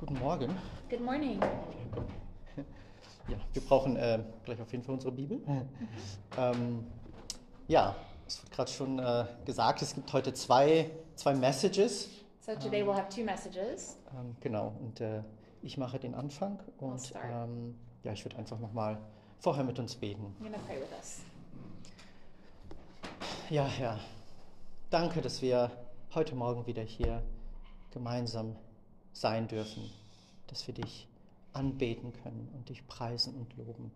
Guten 0.00 0.18
Morgen. 0.18 0.56
Good 0.88 1.02
morning. 1.02 1.38
Ja, 3.28 3.36
wir 3.52 3.62
brauchen 3.62 3.96
äh, 3.96 4.18
gleich 4.46 4.58
auf 4.58 4.72
jeden 4.72 4.82
Fall 4.82 4.94
unsere 4.94 5.12
Bibel. 5.12 5.42
ähm, 6.38 6.86
ja, 7.68 7.94
es 8.26 8.42
wird 8.42 8.50
gerade 8.50 8.70
schon 8.70 8.98
äh, 8.98 9.26
gesagt, 9.44 9.82
es 9.82 9.94
gibt 9.94 10.10
heute 10.14 10.32
zwei, 10.32 10.90
zwei 11.16 11.34
Messages. 11.34 12.08
So 12.40 12.54
today 12.54 12.82
we'll 12.82 12.94
have 12.94 13.14
two 13.14 13.24
messages. 13.24 13.98
Ähm, 14.18 14.34
genau, 14.40 14.72
und 14.80 15.02
äh, 15.02 15.22
ich 15.60 15.76
mache 15.76 15.98
den 15.98 16.14
Anfang 16.14 16.58
und 16.78 16.98
start. 17.04 17.26
ähm, 17.30 17.78
ja, 18.02 18.12
ich 18.12 18.24
würde 18.24 18.38
einfach 18.38 18.58
nochmal 18.58 18.96
vorher 19.38 19.64
mit 19.64 19.78
uns 19.78 19.96
beten. 19.96 20.34
I'm 20.42 20.48
pray 20.66 20.80
with 20.80 20.88
us. 20.96 21.18
Ja, 23.50 23.66
Herr, 23.66 24.00
danke, 24.88 25.20
dass 25.20 25.42
wir 25.42 25.70
heute 26.14 26.34
Morgen 26.34 26.66
wieder 26.66 26.82
hier 26.82 27.22
gemeinsam 27.90 28.56
sein 29.20 29.48
dürfen, 29.48 29.90
dass 30.46 30.66
wir 30.66 30.74
dich 30.74 31.06
anbeten 31.52 32.12
können 32.22 32.48
und 32.54 32.68
dich 32.68 32.86
preisen 32.86 33.34
und 33.34 33.54
loben. 33.56 33.90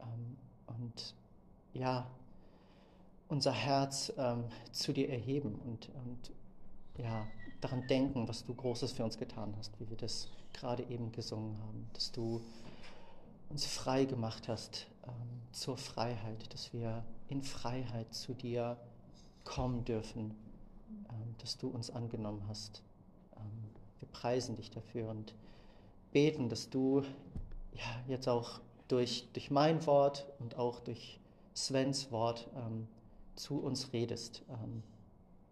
Ähm, 0.00 0.36
und 0.66 1.14
ja, 1.72 2.06
unser 3.28 3.52
Herz 3.52 4.12
ähm, 4.18 4.44
zu 4.72 4.92
dir 4.92 5.08
erheben 5.08 5.54
und, 5.64 5.88
und 5.94 6.32
ja, 6.98 7.26
daran 7.60 7.86
denken, 7.86 8.26
was 8.26 8.44
du 8.44 8.54
Großes 8.54 8.92
für 8.92 9.04
uns 9.04 9.18
getan 9.18 9.54
hast, 9.56 9.78
wie 9.80 9.88
wir 9.88 9.96
das 9.96 10.28
gerade 10.52 10.82
eben 10.84 11.12
gesungen 11.12 11.58
haben, 11.60 11.88
dass 11.92 12.10
du 12.10 12.40
uns 13.48 13.66
frei 13.66 14.04
gemacht 14.04 14.48
hast 14.48 14.86
ähm, 15.06 15.12
zur 15.52 15.76
Freiheit, 15.76 16.52
dass 16.52 16.72
wir 16.72 17.04
in 17.28 17.42
Freiheit 17.42 18.12
zu 18.12 18.34
dir 18.34 18.76
kommen 19.44 19.84
dürfen, 19.84 20.34
ähm, 21.10 21.34
dass 21.38 21.56
du 21.56 21.68
uns 21.68 21.90
angenommen 21.90 22.42
hast. 22.48 22.82
Preisen 24.20 24.56
dich 24.56 24.70
dafür 24.70 25.10
und 25.10 25.34
beten, 26.12 26.48
dass 26.48 26.70
du 26.70 27.02
ja, 27.72 27.84
jetzt 28.08 28.28
auch 28.28 28.60
durch, 28.88 29.28
durch 29.34 29.50
mein 29.50 29.84
Wort 29.86 30.26
und 30.38 30.56
auch 30.56 30.80
durch 30.80 31.20
Svens 31.54 32.10
Wort 32.10 32.48
ähm, 32.56 32.88
zu 33.34 33.58
uns 33.58 33.92
redest. 33.92 34.42
Ähm, 34.48 34.82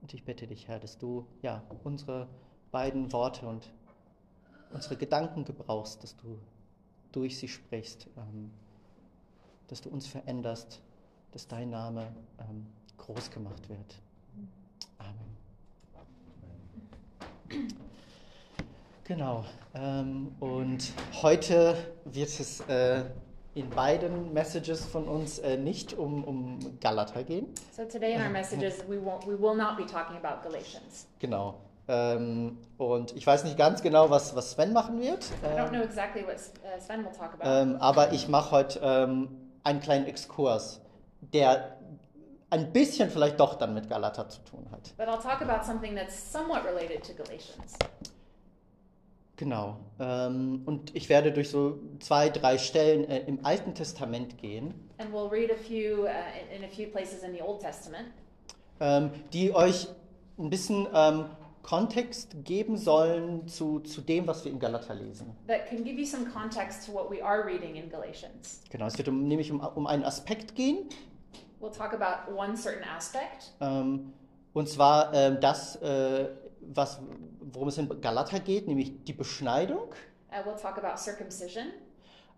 und 0.01 0.15
ich 0.15 0.25
bitte 0.25 0.47
dich, 0.47 0.67
Herr, 0.69 0.81
dass 0.81 0.97
du 0.97 1.27
ja, 1.43 1.63
unsere 1.83 2.27
beiden 2.71 3.13
Worte 3.13 3.47
und 3.47 3.71
unsere 4.73 4.97
Gedanken 4.97 5.45
gebrauchst, 5.45 6.03
dass 6.03 6.17
du 6.17 6.39
durch 7.13 7.39
sie 7.39 7.49
sprichst, 7.49 8.09
ähm, 8.17 8.51
dass 9.69 9.83
du 9.83 9.91
uns 9.91 10.07
veränderst, 10.07 10.81
dass 11.33 11.47
dein 11.47 11.69
Name 11.71 12.15
ähm, 12.39 12.67
groß 12.97 13.31
gemacht 13.31 13.69
wird. 13.69 14.01
Amen. 14.99 15.37
Genau. 19.05 19.45
Ähm, 19.75 20.35
und 20.41 20.93
heute 21.23 21.77
wird 22.05 22.29
es 22.29 22.61
äh, 22.69 23.05
in 23.55 23.69
beiden 23.71 24.33
Messages 24.33 24.85
von 24.87 25.07
uns 25.07 25.39
äh, 25.41 25.57
nicht 25.57 25.93
um, 25.95 26.25
um 26.25 26.79
Galater 26.81 27.23
gehen. 27.23 27.47
So 27.77 27.85
today 27.85 28.15
in 28.15 28.23
our 28.23 28.31
messages 28.31 28.79
we 28.89 28.97
won't 28.97 29.27
we 29.27 29.39
will 29.39 29.55
not 29.55 29.77
be 29.77 29.85
talking 29.87 30.17
about 30.17 30.43
Galatians. 30.43 31.07
Genau. 31.19 31.55
Ähm, 31.87 32.57
und 32.79 33.15
ich 33.15 33.27
weiß 33.27 33.45
nicht 33.45 33.59
ganz 33.59 33.83
genau, 33.83 34.09
was, 34.09 34.35
was 34.35 34.53
Sven 34.53 34.73
machen 34.73 34.99
wird. 35.01 35.23
I 35.43 35.47
don't 35.59 35.67
Ähm, 35.67 35.69
know 35.75 35.83
exactly 35.83 36.23
what 36.23 36.37
uh, 36.37 36.81
Sven 36.81 37.05
will 37.05 37.13
talk 37.13 37.35
about. 37.35 37.45
ähm, 37.47 37.77
aber 37.77 38.13
ich 38.13 38.27
mache 38.29 38.51
heute 38.53 38.81
ähm, 38.83 39.29
einen 39.65 39.81
kleinen 39.81 40.07
Exkurs, 40.07 40.81
der 41.21 41.77
ein 42.49 42.73
bisschen 42.73 43.11
vielleicht 43.11 43.39
doch 43.39 43.57
dann 43.57 43.75
mit 43.75 43.91
Galater 43.91 44.29
zu 44.31 44.41
tun 44.45 44.67
hat. 44.73 44.95
But 44.97 45.09
I'll 45.09 45.21
talk 45.23 45.43
about 45.43 45.63
something 45.67 45.95
that's 45.95 46.33
somewhat 46.33 46.65
related 46.65 47.03
to 47.05 47.13
Galatians. 47.13 47.75
Genau. 49.37 49.79
Ähm, 49.99 50.63
und 50.65 50.95
ich 50.95 51.09
werde 51.09 51.33
durch 51.33 51.51
so 51.51 51.81
zwei, 52.01 52.29
drei 52.29 52.59
Stellen 52.59 53.09
äh, 53.09 53.21
im 53.27 53.45
Alten 53.45 53.75
Testament 53.75 54.39
gehen, 54.39 54.75
And 54.99 55.13
we'll 55.13 55.29
read 55.29 55.51
a 55.51 55.57
few 55.57 56.05
uh, 56.05 56.09
in, 56.09 56.63
in 56.63 56.65
a 56.65 56.69
few 56.69 56.87
places 56.87 57.25
in 57.25 57.33
the 57.33 57.43
Old 57.43 57.61
Testament. 57.61 58.07
Ähm, 58.81 59.11
die 59.33 59.53
euch 59.53 59.89
ein 60.39 60.51
bisschen 60.51 60.87
ähm, 60.95 61.27
Kontext 61.63 62.37
geben 62.45 62.77
sollen 62.77 63.49
zu, 63.49 63.81
zu 63.81 64.03
dem, 64.03 64.27
was 64.27 64.45
wir 64.45 64.53
in 64.53 64.59
Galater 64.59 64.95
lesen. 64.95 65.35
Genau, 68.71 68.87
es 68.87 68.99
wird 68.99 69.09
um, 69.09 69.27
nämlich 69.27 69.51
um, 69.51 69.61
um 69.61 69.87
einen 69.87 70.05
Aspekt 70.05 70.55
gehen, 70.55 70.89
We'll 71.61 71.71
talk 71.75 71.95
about 71.95 72.31
one 72.31 72.57
certain 72.59 72.85
aspect, 72.85 73.55
ähm, 73.61 74.13
und 74.53 74.69
zwar 74.69 75.15
ähm, 75.15 75.39
das, 75.41 75.77
äh, 75.77 76.29
was, 76.75 77.01
worum 77.41 77.69
es 77.69 77.79
in 77.79 78.01
Galater 78.01 78.41
geht, 78.41 78.67
nämlich 78.69 79.05
die 79.05 79.13
Beschneidung, 79.13 79.91
uh, 80.31 80.49
we'll 80.49 80.61
talk 80.61 80.79
about 80.79 80.99
circumcision, 80.99 81.67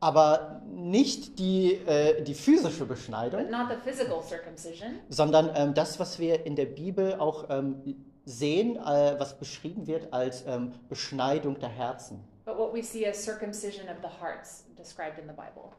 aber 0.00 0.62
nicht 0.66 1.38
die, 1.38 1.75
äh, 1.75 2.22
die 2.22 2.34
physische 2.34 2.84
Beschneidung. 2.86 3.42
but 3.42 3.50
not 3.50 3.69
the 3.70 3.76
physical 3.76 4.22
circumcision, 4.22 4.98
sondern 5.09 5.50
ähm, 5.54 5.75
das, 5.75 5.98
was 5.98 6.19
wir 6.19 6.44
in 6.47 6.56
der 6.56 6.66
Bibel 6.66 7.15
auch 7.15 7.47
ähm, 7.50 7.76
sehen, 8.25 8.76
äh, 8.76 9.15
was 9.19 9.38
beschrieben 9.38 9.86
wird 9.86 10.12
als 10.12 10.44
ähm, 10.47 10.72
Beschneidung 10.88 11.59
der 11.59 11.69
Herzen. 11.70 12.22
but 12.44 12.56
what 12.56 12.72
we 12.72 12.82
see 12.82 13.06
as 13.06 13.22
circumcision 13.22 13.88
of 13.88 13.97
the 14.03 14.09
hearts 14.20 14.65
described 14.76 15.19
in 15.19 15.26
the 15.26 15.34
Bible. 15.34 15.70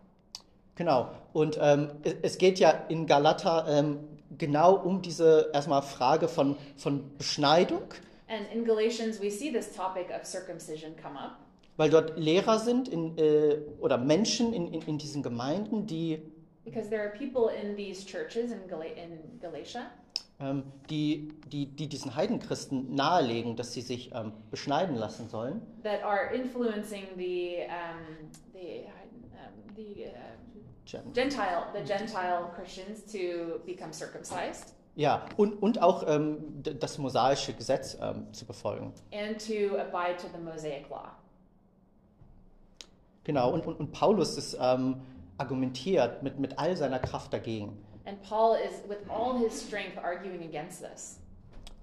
Genau. 0.76 1.10
Und 1.34 1.58
ähm, 1.62 1.90
es, 2.04 2.16
es 2.22 2.38
geht 2.38 2.60
ja 2.60 2.72
in 2.90 3.08
Galater 3.08 3.66
ähm, 3.68 4.00
genau 4.38 4.76
um 4.76 5.02
diese 5.02 5.50
erstmal 5.54 5.82
Frage 5.82 6.28
von, 6.28 6.58
von 6.76 7.18
Beschneidung, 7.18 7.84
And 8.28 8.46
in 8.54 8.66
Galatians, 8.66 9.20
we 9.22 9.30
see 9.30 9.52
this 9.52 9.74
topic 9.74 10.10
of 10.12 10.26
circumcision 10.26 10.96
come 11.02 11.16
up. 11.18 11.40
Weil 11.78 11.90
dort 11.90 12.18
Lehrer 12.18 12.58
sind 12.60 12.88
in, 12.88 13.18
äh, 13.18 13.58
oder 13.80 13.98
Menschen 13.98 14.52
in, 14.54 14.74
in, 14.74 14.82
in 14.82 14.98
diesen 14.98 15.22
Gemeinden, 15.24 15.86
die, 15.86 16.20
because 16.66 16.90
there 16.90 17.02
are 17.02 17.12
people 17.18 17.50
in 17.50 17.76
these 17.78 18.04
churches 18.06 18.52
in, 18.52 18.68
Gal- 18.68 18.82
in 18.82 19.40
Galatia. 19.40 19.92
ähm, 20.40 20.64
die, 20.90 21.30
die, 21.52 21.68
die 21.68 21.88
diesen 21.88 22.16
Heidenchristen 22.16 22.94
nahelegen, 22.94 23.56
dass 23.56 23.74
sie 23.74 23.82
sich 23.82 24.12
ähm, 24.14 24.34
beschneiden 24.52 24.96
lassen 24.96 25.30
sollen. 25.30 25.62
that 25.84 26.04
are 26.04 26.34
influencing 26.34 27.06
the 27.16 27.60
um, 27.70 28.30
the 28.54 28.86
um, 29.34 29.76
the 29.76 30.06
uh, 30.08 30.10
Gen- 30.86 31.14
Gentile 31.14 31.68
the 31.74 31.84
Gentile 31.86 32.52
Christians 32.56 33.04
to 33.12 33.60
become 33.66 33.94
circumcised 33.94 34.74
Ja, 34.98 35.28
und, 35.38 35.62
und 35.62 35.80
auch 35.80 36.04
ähm, 36.08 36.40
das 36.64 36.98
mosaische 36.98 37.54
Gesetz 37.54 37.96
ähm, 38.02 38.34
zu 38.34 38.48
befolgen. 38.48 38.92
and 39.14 39.38
to 39.40 39.78
abide 39.78 40.18
to 40.18 40.28
the 40.36 40.42
Mosaic 40.44 40.90
law. 40.90 41.12
Genau, 43.24 43.52
und, 43.54 43.68
und, 43.68 43.80
und 43.80 43.92
Paulus 43.92 44.38
ist 44.38 44.58
ähm, 44.60 45.02
argumentiert 45.38 46.24
mit, 46.24 46.40
mit 46.40 46.58
all 46.58 46.76
seiner 46.76 46.98
Kraft 46.98 47.32
dagegen. 47.32 47.78
And 48.06 48.20
Paul 48.24 48.56
is, 48.56 48.90
with 48.90 48.98
all 49.08 49.38
his 49.38 49.62
strength, 49.62 50.00
arguing 50.04 50.42
against 50.44 50.82
this. 50.84 51.20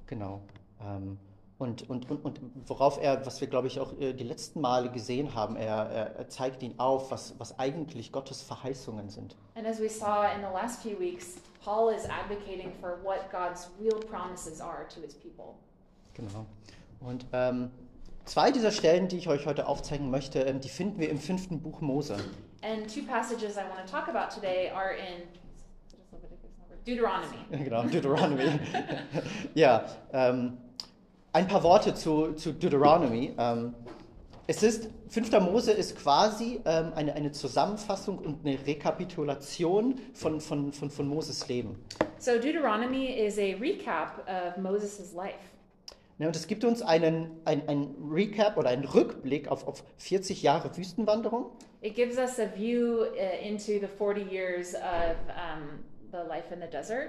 Genau. 0.07 0.41
Ähm, 0.81 1.17
und, 1.59 1.89
und, 1.89 2.11
und, 2.11 2.25
und 2.25 2.41
worauf 2.67 3.01
er, 3.01 3.25
was 3.25 3.41
wir 3.41 3.47
glaube 3.47 3.69
ich 3.69 3.79
auch 3.79 3.93
äh, 4.01 4.13
die 4.13 4.25
letzten 4.25 4.61
Male 4.61 4.91
gesehen 4.91 5.37
haben, 5.37 5.55
er, 5.55 5.89
er, 5.89 6.17
er 6.17 6.29
zeigt 6.29 6.65
ihn 6.65 6.75
auf, 6.79 7.13
was, 7.13 7.39
was 7.39 7.57
eigentlich 7.61 8.11
Gottes 8.11 8.43
Verheißungen 8.43 9.09
sind. 9.09 9.37
And 9.55 9.67
as 9.69 9.79
we 9.81 9.89
saw 9.89 10.25
in 10.35 10.41
the 10.41 10.53
last 10.53 10.83
few 10.83 10.99
weeks, 10.99 11.37
Paul 11.65 11.89
is 11.89 12.05
advocating 12.05 12.73
for 12.81 12.99
what 13.03 13.33
God's 13.33 13.69
real 13.81 13.99
promises 13.99 14.61
are 14.61 14.87
to 14.95 15.01
his 15.01 15.15
people. 15.15 15.57
Genau. 16.15 16.45
Und 17.01 17.25
ähm, 17.33 17.71
zwei 18.27 18.51
dieser 18.51 18.71
Stellen, 18.71 19.09
die 19.09 19.17
ich 19.17 19.29
euch 19.29 19.47
heute 19.47 19.67
aufzeigen 19.67 20.11
möchte, 20.11 20.41
ähm, 20.41 20.61
die 20.61 20.69
finden 20.69 21.01
wir 21.01 21.09
im 21.09 21.19
fünften 21.19 21.61
Buch 21.61 21.81
Mose. 21.81 22.17
And 22.63 22.89
two 22.89 23.03
passages 23.07 23.57
I 23.57 23.61
want 23.61 23.87
to 23.87 23.91
talk 23.91 24.09
about 24.09 24.35
today 24.35 24.71
are 24.71 24.93
in 24.93 25.23
Deuteronomy. 26.87 27.39
Genau, 27.65 27.83
Deuteronomy. 27.85 28.61
ja, 29.55 29.87
ähm, 30.13 30.59
ein 31.33 31.49
paar 31.49 31.63
Worte 31.63 31.95
zu, 31.95 32.35
zu 32.35 32.53
Deuteronomy. 32.53 33.35
Ähm, 33.39 33.75
Es 34.47 34.63
ist, 34.63 34.91
5. 35.09 35.41
Mose 35.41 35.73
ist 35.73 35.97
quasi 35.97 36.61
ähm, 36.67 36.93
eine, 36.95 37.15
eine 37.15 37.33
Zusammenfassung 37.33 38.19
und 38.19 38.45
eine 38.45 38.59
Rekapitulation 38.67 39.99
von, 40.13 40.39
von, 40.39 40.71
von, 40.71 40.91
von 40.91 41.09
Moses 41.09 41.49
Leben. 41.49 41.83
So 42.19 42.33
Deuteronomy 42.33 43.07
is 43.07 43.39
a 43.39 43.55
recap 43.59 44.23
of 44.29 44.63
Moses' 44.63 45.15
life. 45.15 45.39
Ja, 46.19 46.27
und 46.27 46.37
es 46.37 46.47
gibt 46.47 46.63
uns 46.65 46.83
einen, 46.83 47.31
ein, 47.47 47.67
ein 47.69 47.95
Recap 48.11 48.59
oder 48.59 48.69
einen 48.69 48.85
Rückblick 48.85 49.49
auf, 49.49 49.67
auf 49.67 49.83
40 49.97 50.43
Jahre 50.43 50.77
Wüstenwanderung. 50.77 51.47
It 51.81 51.95
gives 51.95 52.19
us 52.19 52.39
a 52.39 52.47
view 52.47 53.01
uh, 53.01 53.47
into 53.47 53.81
the 53.81 53.89
40 53.89 54.31
years 54.31 54.75
of 54.75 55.17
um, 55.31 55.81
the 56.13 56.29
life 56.29 56.53
in 56.53 56.61
the 56.61 56.69
desert. 56.71 57.09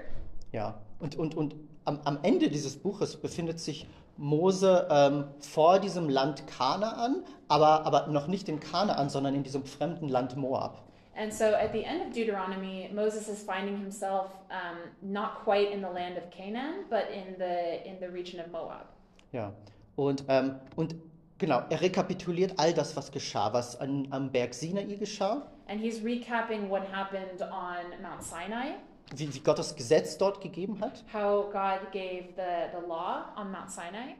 Ja, 0.52 0.80
und, 1.00 1.16
und, 1.16 1.36
und 1.36 1.54
am, 1.84 2.00
am 2.04 2.18
Ende 2.22 2.48
dieses 2.48 2.78
Buches 2.78 3.16
befindet 3.16 3.60
sich 3.60 3.86
Mose 4.16 4.86
ähm, 4.90 5.24
vor 5.40 5.78
diesem 5.78 6.08
Land 6.08 6.46
Kanaan, 6.46 7.24
aber, 7.48 7.84
aber 7.86 8.06
noch 8.08 8.26
nicht 8.26 8.48
in 8.48 8.60
Kanaan, 8.60 9.08
sondern 9.08 9.34
in 9.34 9.42
diesem 9.42 9.64
fremden 9.64 10.08
Land 10.08 10.36
Moab. 10.36 10.82
And 11.18 11.32
so 11.32 11.44
at 11.44 11.72
the 11.72 11.82
end 11.82 12.02
of 12.02 12.14
Deuteronomy, 12.14 12.90
Moses 12.92 13.28
is 13.28 13.42
finding 13.42 13.78
himself 13.78 14.26
um, 14.50 14.76
not 15.00 15.42
quite 15.44 15.72
in 15.72 15.80
the 15.80 15.88
land 15.88 16.18
of 16.18 16.28
Canaan, 16.30 16.84
but 16.90 17.04
in 17.10 17.36
the 17.38 17.88
in 17.88 17.98
the 18.00 18.06
region 18.06 18.38
of 18.38 18.50
Moab. 18.52 18.86
Ja, 19.32 19.52
und, 19.96 20.24
ähm, 20.28 20.56
und 20.76 20.94
Genau, 21.38 21.60
er 21.68 21.82
rekapituliert 21.82 22.58
all 22.58 22.72
das, 22.72 22.96
was 22.96 23.12
geschah, 23.12 23.52
was 23.52 23.78
an, 23.78 24.08
am 24.10 24.32
Berg 24.32 24.54
Sinai 24.54 24.84
geschah, 24.84 25.42
And 25.68 25.80
he's 25.80 26.00
recapping 26.00 26.70
what 26.70 26.82
happened 26.90 27.42
on 27.42 28.00
Mount 28.00 28.22
Sinai, 28.22 28.76
wie, 29.14 29.32
wie 29.32 29.40
Gott 29.40 29.58
das 29.58 29.76
Gesetz 29.76 30.18
dort 30.18 30.40
gegeben 30.40 30.80
hat. 30.80 31.04
how 31.12 31.44
God 31.44 31.92
gave 31.92 32.28
the, 32.36 32.70
the 32.72 32.86
law 32.86 33.26
on 33.36 33.50
Mount 33.52 33.70
Sinai. 33.70 34.16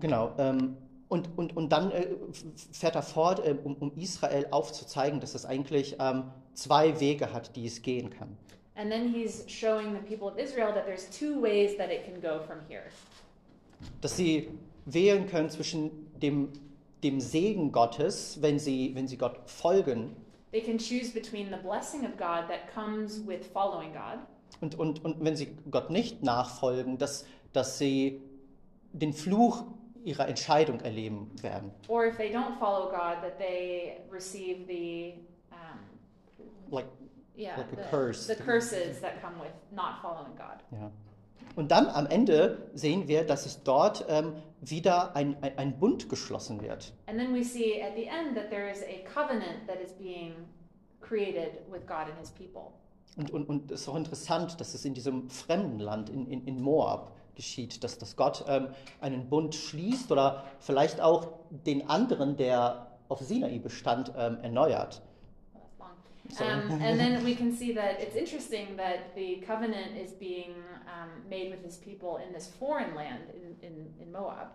Genau. 0.00 0.32
Ähm, 0.38 0.76
und, 1.08 1.28
und, 1.36 1.56
und 1.56 1.70
dann 1.70 1.90
äh, 1.92 2.08
fährt 2.72 2.96
er 2.96 3.02
fort, 3.02 3.38
äh, 3.46 3.56
um, 3.62 3.76
um 3.76 3.92
Israel 3.96 4.48
aufzuzeigen, 4.50 5.20
dass 5.20 5.34
es 5.34 5.46
eigentlich 5.46 5.96
ähm, 6.00 6.24
zwei 6.54 6.98
Wege 7.00 7.32
hat, 7.32 7.54
die 7.56 7.66
es 7.66 7.82
gehen 7.82 8.10
kann. 8.10 8.36
And 8.74 8.90
then 8.90 9.08
he's 9.08 9.44
showing 9.48 9.94
the 9.94 10.00
people 10.00 10.28
of 10.28 10.36
Israel 10.36 10.72
that 10.74 10.84
there's 10.84 11.08
two 11.08 11.40
ways 11.40 11.76
that 11.78 11.90
it 11.90 12.04
can 12.04 12.20
go 12.20 12.42
from 12.44 12.58
here. 12.68 12.82
Dass 14.00 14.16
sie 14.16 14.50
wählen 14.84 15.26
können 15.26 15.48
zwischen 15.48 15.90
dem, 16.20 16.52
dem 17.02 17.20
Segen 17.20 17.72
Gottes, 17.72 18.42
wenn 18.42 18.58
sie, 18.58 18.94
wenn 18.94 19.08
sie 19.08 19.16
Gott 19.16 19.38
folgen, 19.46 20.14
They 20.56 20.62
can 20.62 20.78
choose 20.78 21.10
between 21.12 21.50
the 21.50 21.58
blessing 21.58 22.06
of 22.06 22.16
God 22.16 22.48
that 22.48 22.72
comes 22.72 23.20
with 23.20 23.44
following 23.52 23.92
God, 23.92 24.20
und, 24.62 24.74
und, 24.78 25.04
und 25.04 25.22
wenn 25.22 25.36
sie 25.36 25.54
Gott 25.70 25.90
nicht 25.90 26.22
nachfolgen, 26.22 26.96
dass, 26.96 27.26
dass 27.52 27.76
sie 27.76 28.22
den 28.94 29.12
Fluch 29.12 29.64
ihrer 30.02 30.26
Entscheidung 30.28 30.80
erleben 30.80 31.30
werden. 31.42 31.72
or 31.88 32.06
if 32.06 32.16
they 32.16 32.30
don't 32.32 32.58
follow 32.58 32.88
God, 32.90 33.20
that 33.20 33.38
they 33.38 34.00
receive 34.10 34.66
the 34.66 35.16
um, 35.52 35.78
Like, 36.70 36.86
yeah 37.36 37.58
Like 37.58 37.70
the, 37.72 37.82
curse. 37.90 38.26
the 38.26 38.34
curses 38.42 38.98
that 39.02 39.20
come 39.20 39.38
with 39.38 39.52
not 39.72 40.00
following 40.00 40.34
God. 40.38 40.62
ja. 40.72 40.90
Und 41.56 41.70
dann 41.70 41.86
am 41.88 42.06
Ende 42.06 42.70
sehen 42.74 43.08
wir, 43.08 43.24
dass 43.24 43.46
es 43.46 43.62
dort 43.62 44.04
ähm, 44.08 44.34
wieder 44.60 45.16
ein, 45.16 45.42
ein, 45.42 45.56
ein 45.56 45.78
Bund 45.78 46.08
geschlossen 46.08 46.60
wird. 46.60 46.92
And 47.06 47.18
then 47.18 47.34
we 47.34 47.42
see 47.42 47.82
at 47.82 47.94
the 47.96 48.04
end 48.04 48.36
that 48.36 48.50
there 48.50 48.70
is 48.70 48.82
a 48.82 49.02
covenant 49.12 49.66
that 49.66 49.80
is 49.80 49.92
being 49.92 50.34
created 51.00 51.62
with 51.70 51.86
God 51.86 52.08
and 52.08 52.18
His 52.20 52.30
people. 52.30 52.72
Und, 53.16 53.30
und, 53.30 53.48
und 53.48 53.70
es 53.70 53.82
ist 53.82 53.88
auch 53.88 53.96
interessant, 53.96 54.60
dass 54.60 54.74
es 54.74 54.84
in 54.84 54.92
diesem 54.92 55.30
fremden 55.30 55.78
Land, 55.78 56.10
in, 56.10 56.26
in, 56.26 56.44
in 56.46 56.60
Moab, 56.60 57.12
geschieht, 57.34 57.82
dass, 57.84 57.98
dass 57.98 58.16
Gott 58.16 58.44
ähm, 58.48 58.68
einen 59.00 59.28
Bund 59.28 59.54
schließt 59.54 60.10
oder 60.12 60.44
vielleicht 60.58 61.00
auch 61.00 61.28
den 61.50 61.88
anderen, 61.88 62.36
der 62.36 62.98
auf 63.08 63.20
Sinai 63.20 63.58
bestand, 63.58 64.12
ähm, 64.16 64.38
erneuert. 64.42 65.02
Oh, 65.54 65.60
that's 65.60 65.78
long. 65.78 65.88
Sorry. 66.02 66.15
Um, 66.40 66.80
and 66.82 66.98
then 66.98 67.24
we 67.24 67.34
can 67.34 67.52
see 67.52 67.72
that 67.74 68.00
it's 68.00 68.16
interesting 68.16 68.76
that 68.76 69.14
the 69.14 69.40
covenant 69.46 69.96
is 69.96 70.12
being 70.12 70.54
um, 70.86 71.10
made 71.28 71.50
with 71.50 71.62
His 71.64 71.76
people 71.76 72.18
in 72.26 72.32
this 72.32 72.46
foreign 72.58 72.94
land 72.94 73.30
in, 73.34 73.66
in, 73.66 73.94
in 74.00 74.12
Moab. 74.12 74.50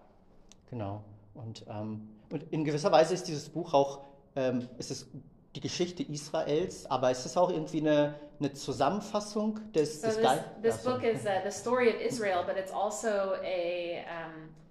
Genau. 0.70 1.04
Und, 1.34 1.66
ähm, 1.70 2.08
und 2.30 2.44
in 2.52 2.64
gewisser 2.66 2.92
Weise 2.92 3.14
ist 3.14 3.28
dieses 3.28 3.50
Buch 3.50 3.74
auch, 3.74 4.02
ähm, 4.36 4.68
es 4.78 4.92
ist 4.92 5.08
die 5.56 5.60
Geschichte 5.62 6.04
Israels, 6.04 6.86
aber 6.90 7.12
es 7.12 7.26
ist 7.26 7.38
auch 7.38 7.50
irgendwie 7.52 7.80
eine, 7.82 8.16
eine 8.40 8.54
Zusammenfassung 8.54 9.60
des, 9.74 10.02
So 10.02 10.08
des 10.08 10.16
this, 10.18 10.26
Geistes. 10.26 10.46
this 10.62 10.78
book 10.84 11.04
is 11.04 11.26
uh, 11.26 11.42
the 11.44 11.52
story 11.52 11.90
of 11.90 12.00
Israel, 12.02 12.44
but 12.46 12.58
it's 12.58 12.72
also 12.72 13.36
a 13.44 14.06
um, 14.08 14.50
a 14.50 14.71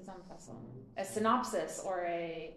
Zusammenfassung, 0.00 0.56
a 0.96 1.04
synopsis 1.04 1.82
or 1.84 2.04
a 2.06 2.56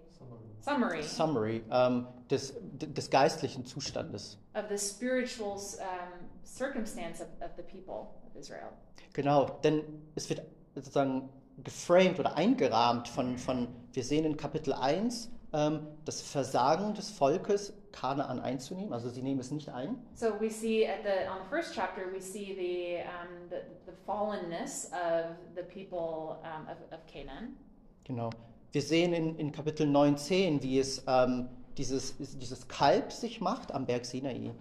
summary 0.61 1.03
Summary 1.03 1.63
ähm, 1.71 2.07
des, 2.29 2.53
des 2.73 3.09
geistlichen 3.09 3.65
Zustandes. 3.65 4.37
of 4.55 4.65
the 4.69 4.77
spiritual 4.77 5.53
um, 5.53 6.29
circumstance 6.45 7.21
of, 7.21 7.27
of 7.41 7.51
the 7.57 7.63
people 7.63 8.15
of 8.27 8.35
Israel. 8.35 8.69
Genau, 9.13 9.45
denn 9.63 9.83
es 10.15 10.29
wird 10.29 10.41
sozusagen 10.75 11.29
geframed 11.63 12.19
oder 12.19 12.35
eingerahmt 12.35 13.07
von, 13.07 13.37
von 13.37 13.67
wir 13.91 14.03
sehen 14.03 14.25
in 14.25 14.37
Kapitel 14.37 14.73
1 14.73 15.29
ähm, 15.53 15.87
das 16.05 16.21
Versagen 16.21 16.93
des 16.93 17.09
Volkes, 17.11 17.73
Kanaan 17.93 18.39
einzunehmen, 18.39 18.91
also 18.91 19.09
sie 19.09 19.21
nehmen 19.21 19.39
es 19.39 19.51
nicht 19.51 19.69
ein. 19.69 19.95
So 20.15 20.39
we 20.39 20.49
see 20.49 20.85
at 20.85 21.03
the 21.03 21.29
on 21.29 21.37
the 21.39 21.49
first 21.49 21.73
chapter 21.73 22.11
we 22.11 22.19
see 22.19 22.53
the 22.53 23.03
um, 23.07 23.49
the, 23.49 23.61
the 23.85 23.95
fallenness 24.05 24.91
of 24.91 25.37
the 25.55 25.63
people 25.63 26.41
um, 26.43 26.67
of, 26.67 26.77
of 26.91 27.05
Canaan. 27.07 27.55
Genau. 28.03 28.31
Wir 28.73 28.81
sehen 28.81 29.13
in, 29.13 29.37
in 29.37 29.51
Kapitel 29.51 29.85
19, 29.85 30.63
wie 30.63 30.79
es 30.79 31.03
ähm, 31.07 31.47
dieses, 31.77 32.17
dieses 32.17 32.67
Kalb 32.67 33.11
sich 33.11 33.39
macht 33.39 33.71
am 33.73 33.85
Berg 33.85 34.05
Sinai. 34.05 34.51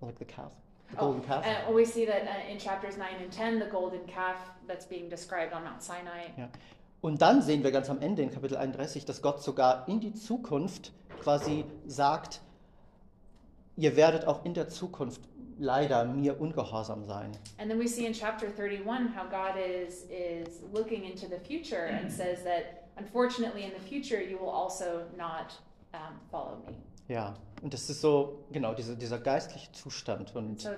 Like 0.00 0.18
the 0.18 0.24
calf. 0.24 0.52
The 0.90 0.96
golden 0.96 1.22
calf. 1.22 1.44
and 1.44 1.74
we 1.74 1.84
see 1.84 2.06
that 2.06 2.22
uh, 2.22 2.50
in 2.50 2.58
chapters 2.58 2.96
nine 2.96 3.20
and 3.20 3.30
ten, 3.32 3.58
the 3.58 3.66
golden 3.66 4.06
calf 4.06 4.36
that's 4.66 4.86
being 4.86 5.08
described 5.08 5.52
on 5.52 5.64
Mount 5.64 5.82
Sinai. 5.82 6.28
Und 7.00 7.22
dann 7.22 7.40
sehen 7.40 7.64
wir 7.64 7.70
ganz 7.70 7.88
am 7.88 8.00
Ende 8.00 8.22
in 8.22 8.30
Kapitel 8.30 8.56
31, 8.56 9.04
dass 9.04 9.22
Gott 9.22 9.42
sogar 9.42 9.88
in 9.88 10.00
die 10.00 10.12
Zukunft 10.12 10.92
quasi 11.22 11.64
sagt, 11.86 12.40
ihr 13.76 13.96
werdet 13.96 14.26
auch 14.26 14.44
in 14.44 14.54
der 14.54 14.68
Zukunft 14.68 15.22
leider 15.58 16.04
mir 16.04 16.40
ungehorsam 16.40 17.04
sein. 17.04 17.32
And 17.58 17.70
then 17.70 17.78
we 17.78 17.86
see 17.86 18.06
in 18.06 18.12
chapter 18.12 18.48
31 18.48 19.14
how 19.14 19.24
God 19.28 19.56
is 19.56 20.04
is 20.10 20.62
looking 20.72 21.04
into 21.04 21.26
the 21.26 21.38
future 21.38 21.86
and 21.86 22.10
says 22.10 22.42
that 22.44 22.88
unfortunately 22.96 23.64
in 23.64 23.72
the 23.72 23.86
future 23.86 24.20
you 24.20 24.38
will 24.38 24.50
also 24.50 25.04
not 25.16 25.54
um, 25.92 26.18
follow 26.30 26.56
me. 26.66 26.74
Ja, 27.10 27.34
und 27.60 27.74
das 27.74 27.90
ist 27.90 28.00
so, 28.00 28.44
genau, 28.52 28.72
diese, 28.72 28.96
dieser 28.96 29.18
geistliche 29.18 29.72
Zustand. 29.72 30.34
And 30.36 30.50
Und, 30.50 30.60
so 30.60 30.70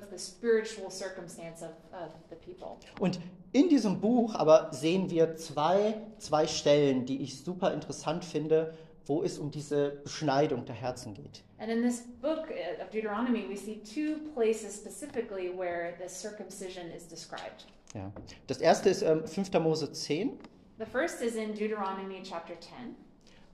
und 3.00 3.20
in 3.52 3.68
diesem 3.68 4.00
Buch 4.00 4.34
aber 4.34 4.72
sehen 4.72 5.10
wir 5.10 5.36
zwei, 5.36 6.00
zwei 6.16 6.46
Stellen, 6.46 7.04
die 7.04 7.20
ich 7.20 7.44
super 7.44 7.74
interessant 7.74 8.24
finde, 8.24 8.72
wo 9.04 9.22
es 9.22 9.38
um 9.38 9.50
diese 9.50 9.90
Beschneidung 10.04 10.64
der 10.64 10.74
Herzen 10.74 11.12
geht. 11.12 11.44
And 11.58 11.70
in 11.70 11.82
this 11.82 12.02
book 12.22 12.48
uh, 12.48 12.82
of 12.82 12.90
Deuteronomy, 12.90 13.46
we 13.46 13.56
see 13.56 13.82
two 13.82 14.16
places 14.32 14.74
specifically 14.74 15.50
where 15.54 15.92
the 16.02 16.08
circumcision 16.08 16.90
is 16.96 17.06
described. 17.06 17.66
Ja. 17.94 18.10
Das 18.46 18.58
erste 18.58 18.88
ist 18.88 19.02
ähm, 19.02 19.26
5. 19.26 19.52
Mose 19.60 19.92
10. 19.92 20.38
The 20.78 20.86
first 20.86 21.20
is 21.20 21.34
in 21.34 21.50
Deuteronomy 21.50 22.22
chapter 22.22 22.58
10. 22.58 22.96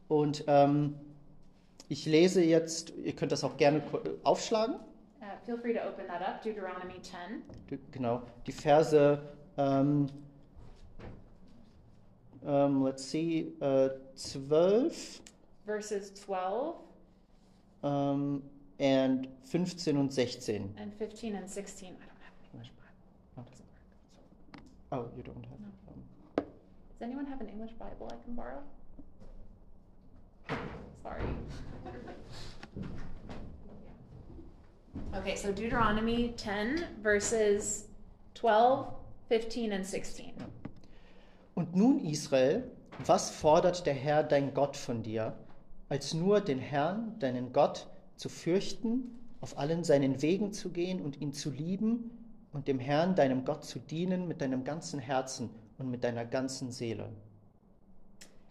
Und 0.07 0.45
ähm, 0.47 0.95
ich 1.89 2.07
lese 2.07 2.43
jetzt, 2.43 2.91
ihr 2.91 3.15
könnt 3.15 3.33
das 3.33 3.45
auch 3.45 3.57
gerne 3.57 3.83
aufschlagen. 4.25 4.77
Uh, 5.21 5.25
feel 5.45 5.59
free 5.59 5.73
to 5.75 5.81
open 5.81 6.07
that 6.07 6.23
up, 6.23 6.43
Deuteronomy 6.43 7.01
10. 7.03 7.43
Die- 7.71 7.79
Genau, 7.91 8.23
die 8.47 8.53
Verse, 8.53 9.21
ähm, 9.57 10.07
ähm, 12.45 12.85
let's 12.85 13.11
see, 13.11 13.53
äh, 13.61 13.91
12 14.15 15.21
verses 15.65 16.15
12 16.15 16.77
ähm, 17.83 18.43
and 18.81 19.29
15 19.45 19.97
und 19.99 20.13
16. 20.13 20.75
and 20.81 20.95
15 20.95 21.35
and 21.37 21.49
16. 21.49 21.89
I 21.89 21.97
don't 21.97 22.01
have 22.23 22.35
an 22.39 22.45
English 22.53 22.71
Bible. 22.73 23.43
It 23.45 23.45
doesn't 23.53 23.67
work. 24.53 24.63
Oh, 24.91 25.17
you 25.17 25.23
don't 25.23 25.45
have. 25.47 25.59
Um, 25.89 26.05
Does 26.99 27.03
anyone 27.03 27.27
have 27.27 27.41
an 27.41 27.49
English 27.49 27.73
Bible 27.79 28.07
I 28.11 28.17
can 28.25 28.35
borrow? 28.37 28.63
Sorry. 31.03 31.23
Okay, 35.15 35.37
so 35.37 35.53
Deuteronomy 35.53 36.35
10, 36.37 36.85
verses 37.03 37.89
12, 38.35 38.87
15, 39.29 39.73
and 39.73 39.85
16. 39.85 40.33
Und 41.55 41.75
nun, 41.75 42.05
Israel, 42.05 42.71
was 43.05 43.31
fordert 43.31 43.85
der 43.85 43.95
Herr, 43.95 44.23
dein 44.23 44.55
Gott, 44.55 44.77
von 44.77 45.03
dir, 45.03 45.35
als 45.89 46.15
nur 46.15 46.41
den 46.41 46.59
Herrn, 46.59 47.19
deinen 47.19 47.53
Gott, 47.53 47.89
zu 48.17 48.29
fürchten, 48.29 49.19
auf 49.41 49.59
allen 49.59 49.85
seinen 49.85 50.21
Wegen 50.23 50.53
zu 50.53 50.71
gehen 50.71 51.01
und 51.01 51.21
ihn 51.21 51.33
zu 51.33 51.51
lieben 51.51 52.11
und 52.53 52.69
dem 52.69 52.79
Herrn, 52.79 53.15
deinem 53.15 53.45
Gott, 53.45 53.65
zu 53.65 53.79
dienen 53.79 54.29
mit 54.29 54.41
deinem 54.41 54.65
ganzen 54.65 54.99
Herzen 55.01 55.51
und 55.79 55.91
mit 55.91 56.05
deiner 56.05 56.25
ganzen 56.25 56.73
Seele? 56.73 57.09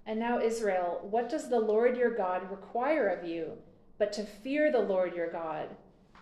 And 0.07 0.19
now, 0.19 0.39
Israel, 0.39 1.05
what 1.11 1.27
does 1.27 1.49
the 1.49 1.59
Lord 1.59 1.97
your 1.97 2.11
God 2.11 2.49
require 2.49 3.09
of 3.09 3.27
you 3.27 3.57
but 3.99 4.13
to 4.13 4.23
fear 4.23 4.71
the 4.71 4.79
Lord 4.79 5.13
your 5.13 5.29
God, 5.29 5.67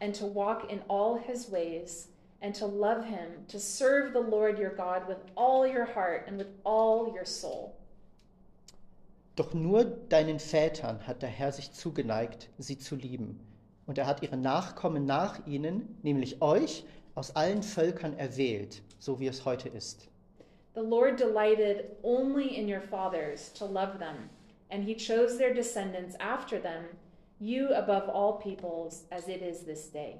and 0.01 0.13
to 0.15 0.25
walk 0.25 0.71
in 0.71 0.81
all 0.89 1.17
his 1.17 1.49
ways, 1.49 2.07
and 2.41 2.55
to 2.55 2.65
love 2.65 3.05
him, 3.05 3.45
to 3.47 3.59
serve 3.59 4.11
the 4.11 4.19
Lord 4.19 4.57
your 4.57 4.71
God 4.71 5.07
with 5.07 5.17
all 5.35 5.67
your 5.67 5.85
heart 5.85 6.25
and 6.27 6.37
with 6.37 6.47
all 6.63 7.13
your 7.13 7.25
soul? 7.25 7.75
Doch 9.35 9.53
nur 9.53 9.83
deinen 9.83 10.39
Vätern 10.39 11.05
hat 11.05 11.21
der 11.21 11.29
Herr 11.29 11.51
sich 11.51 11.71
zugeneigt, 11.71 12.47
sie 12.57 12.79
zu 12.79 12.95
lieben. 12.95 13.39
Und 13.85 13.97
er 13.97 14.07
hat 14.07 14.23
ihre 14.23 14.37
Nachkommen 14.37 15.05
nach 15.05 15.45
ihnen, 15.45 15.99
nämlich 16.01 16.41
euch, 16.41 16.85
aus 17.13 17.35
allen 17.35 17.61
Völkern 17.61 18.17
erwählt, 18.17 18.81
so 18.97 19.19
wie 19.19 19.27
es 19.27 19.45
heute 19.45 19.69
ist. 19.69 20.07
The 20.75 20.83
Lord 20.83 21.15
delighted 21.15 21.95
only 22.03 22.57
in 22.57 22.67
your 22.67 22.81
fathers 22.81 23.49
to 23.55 23.65
love 23.65 23.97
them, 23.97 24.29
and 24.69 24.83
he 24.83 24.93
chose 24.93 25.37
their 25.37 25.53
descendants 25.53 26.17
after 26.19 26.59
them, 26.59 26.83
you 27.39 27.69
above 27.73 28.09
all 28.09 28.33
peoples, 28.33 29.05
as 29.09 29.29
it 29.29 29.41
is 29.41 29.61
this 29.61 29.87
day. 29.87 30.19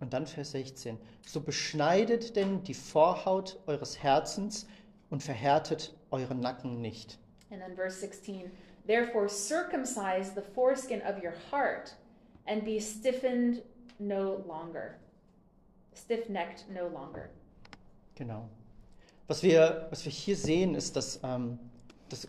Und 0.00 0.12
dann 0.12 0.26
Vers 0.26 0.52
16. 0.52 0.98
So 1.26 1.40
beschneidet 1.40 2.36
denn 2.36 2.62
die 2.62 2.74
Vorhaut 2.74 3.58
eures 3.66 3.96
Herzens 3.96 4.66
und 5.10 5.22
verhärtet 5.22 5.92
euren 6.10 6.40
Nacken 6.40 6.80
nicht. 6.80 7.18
And 7.50 7.60
then 7.60 7.74
verse 7.74 7.98
16 7.98 8.50
Therefore 8.86 9.28
circumcise 9.28 10.34
the 10.34 10.42
foreskin 10.42 11.02
of 11.02 11.22
your 11.22 11.34
heart 11.50 11.94
and 12.46 12.64
be 12.64 12.78
stiffened 12.78 13.62
no 13.98 14.44
longer. 14.46 14.98
Stiff 15.94 16.28
necked 16.28 16.64
no 16.70 16.88
longer. 16.88 17.30
Genau. 18.14 18.48
Was 19.28 19.42
wir, 19.42 19.86
was 19.90 20.04
wir 20.06 20.12
hier 20.12 20.36
sehen, 20.36 20.74
ist, 20.74 20.96
dass, 20.96 21.20
ähm, 21.22 21.58
dass 22.08 22.26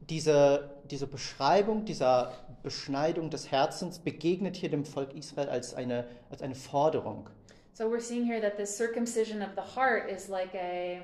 diese, 0.00 0.70
diese 0.90 1.06
Beschreibung 1.06 1.86
dieser 1.86 2.32
Beschneidung 2.62 3.30
des 3.30 3.50
Herzens 3.50 3.98
begegnet 3.98 4.54
hier 4.56 4.68
dem 4.68 4.84
Volk 4.84 5.14
Israel 5.14 5.48
als 5.48 5.72
eine, 5.74 6.04
als 6.30 6.42
eine 6.42 6.54
Forderung. 6.54 7.28
So 7.72 7.84
we're 7.84 8.00
seeing 8.00 8.24
here 8.24 8.40
that 8.40 8.58
the 8.58 8.66
circumcision 8.66 9.42
of 9.42 9.50
the 9.56 9.62
heart 9.62 10.10
is 10.10 10.28
like 10.28 10.54
a 10.54 11.02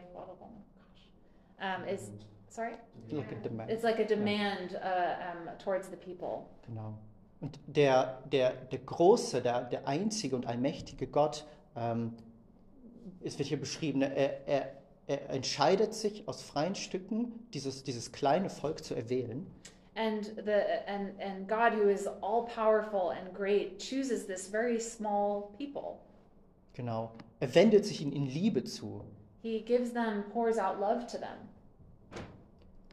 um, 1.60 1.84
is 1.86 2.10
sorry 2.48 2.72
Like 3.10 3.32
a 3.32 3.42
demand. 3.42 3.70
it's 3.70 3.82
like 3.82 3.98
a 4.00 4.06
demand 4.06 4.74
uh, 4.74 5.48
um, 5.48 5.58
towards 5.58 5.88
the 5.88 5.96
people. 5.96 6.46
Genau. 6.66 6.94
Und 7.40 7.58
der, 7.66 8.22
der, 8.30 8.52
der 8.52 8.78
große, 8.78 9.42
der, 9.42 9.62
der 9.62 9.88
einzige 9.88 10.36
und 10.36 10.46
allmächtige 10.46 11.06
Gott, 11.06 11.44
ähm, 11.76 12.14
es 13.22 13.38
wird 13.38 13.48
hier 13.48 13.58
beschrieben, 13.58 14.02
er, 14.02 14.46
er, 14.46 14.81
er 15.06 15.30
entscheidet 15.30 15.94
sich 15.94 16.28
aus 16.28 16.42
freien 16.42 16.74
Stücken, 16.74 17.32
dieses, 17.54 17.82
dieses 17.82 18.12
kleine 18.12 18.50
Volk 18.50 18.84
zu 18.84 18.94
erwählen. 18.94 19.46
And 19.94 20.24
the 20.24 20.52
and 20.86 21.20
and 21.20 21.46
God 21.46 21.74
who 21.74 21.88
is 21.90 22.06
all 22.06 22.46
powerful 22.46 23.10
and 23.10 23.34
great 23.34 23.78
chooses 23.78 24.26
this 24.26 24.48
very 24.48 24.80
small 24.80 25.50
people. 25.58 25.98
Genau. 26.72 27.12
Er 27.40 27.54
wendet 27.54 27.84
sich 27.84 28.00
ihnen 28.00 28.12
in 28.12 28.26
Liebe 28.26 28.64
zu. 28.64 29.04
He 29.42 29.60
gives 29.60 29.92
them 29.92 30.24
pours 30.32 30.56
out 30.56 30.80
love 30.80 31.06
to 31.08 31.18
them. 31.18 31.48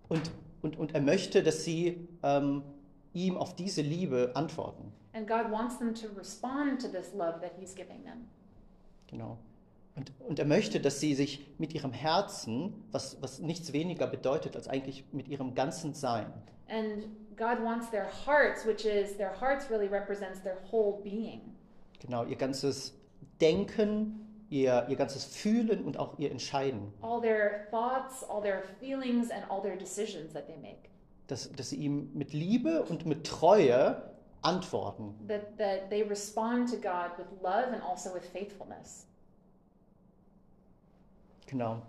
Und, 0.09 0.31
und, 0.61 0.77
und 0.77 0.93
er 0.93 1.01
möchte, 1.01 1.41
dass 1.41 1.63
sie 1.63 2.07
ähm, 2.23 2.63
ihm 3.13 3.37
auf 3.37 3.55
diese 3.55 3.81
Liebe 3.81 4.31
antworten. 4.33 4.91
And 5.13 5.27
God 5.27 5.51
wants 5.51 5.77
them 5.77 5.93
to 5.95 6.07
respond 6.17 6.81
to 6.81 6.87
this 6.87 7.13
love 7.13 7.39
that 7.41 7.53
he's 7.57 7.73
giving 7.73 8.03
them. 8.03 8.27
Genau. 9.07 9.37
Und, 9.95 10.11
und 10.19 10.39
er 10.39 10.45
möchte, 10.45 10.79
dass 10.79 10.99
sie 10.99 11.13
sich 11.13 11.45
mit 11.57 11.73
ihrem 11.73 11.91
Herzen, 11.91 12.85
was, 12.91 13.21
was 13.21 13.39
nichts 13.39 13.73
weniger 13.73 14.07
bedeutet 14.07 14.55
als 14.55 14.67
eigentlich 14.67 15.03
mit 15.11 15.27
ihrem 15.27 15.55
ganzen 15.55 15.93
Sein, 15.93 16.31
And 16.69 17.05
God 17.35 17.63
wants 17.63 17.89
their 17.89 18.07
hearts, 18.25 18.65
which 18.65 18.85
is 18.85 19.17
their 19.17 19.31
hearts 19.41 19.69
really 19.71 19.87
represents 19.87 20.41
their 20.43 20.57
whole 20.71 21.01
being. 21.03 21.41
genau, 21.99 22.23
ihr 22.25 22.35
ganzes 22.35 22.93
Denken, 23.41 24.25
ihr, 24.49 24.85
ihr 24.89 24.95
ganzes 24.95 25.25
Fühlen 25.25 25.83
und 25.83 25.97
auch 25.97 26.17
ihr 26.19 26.29
Entscheiden, 26.31 26.93
All 27.01 27.19
their 27.21 27.67
thoughts, 27.71 28.23
all 28.29 28.41
their 28.41 28.61
feelings, 28.79 29.31
and 29.31 29.43
all 29.49 29.61
their 29.61 29.75
decisions 29.77 30.33
that 30.33 30.45
they 30.47 30.57
make. 30.57 30.89
dass, 31.27 31.51
dass 31.51 31.69
sie 31.71 31.77
ihm 31.77 32.11
mit 32.13 32.33
Liebe 32.33 32.83
und 32.83 33.05
mit 33.05 33.25
Treue 33.25 34.01
antworten. 34.41 35.13
That, 35.27 35.57
that 35.57 35.89
they 35.89 36.03
respond 36.03 36.69
to 36.69 36.75
God 36.77 37.17
with 37.17 37.27
love 37.41 37.67
and 37.73 37.81
also 37.83 38.13
with 38.13 38.23
faithfulness. 38.25 39.05
Genau. 41.49 41.81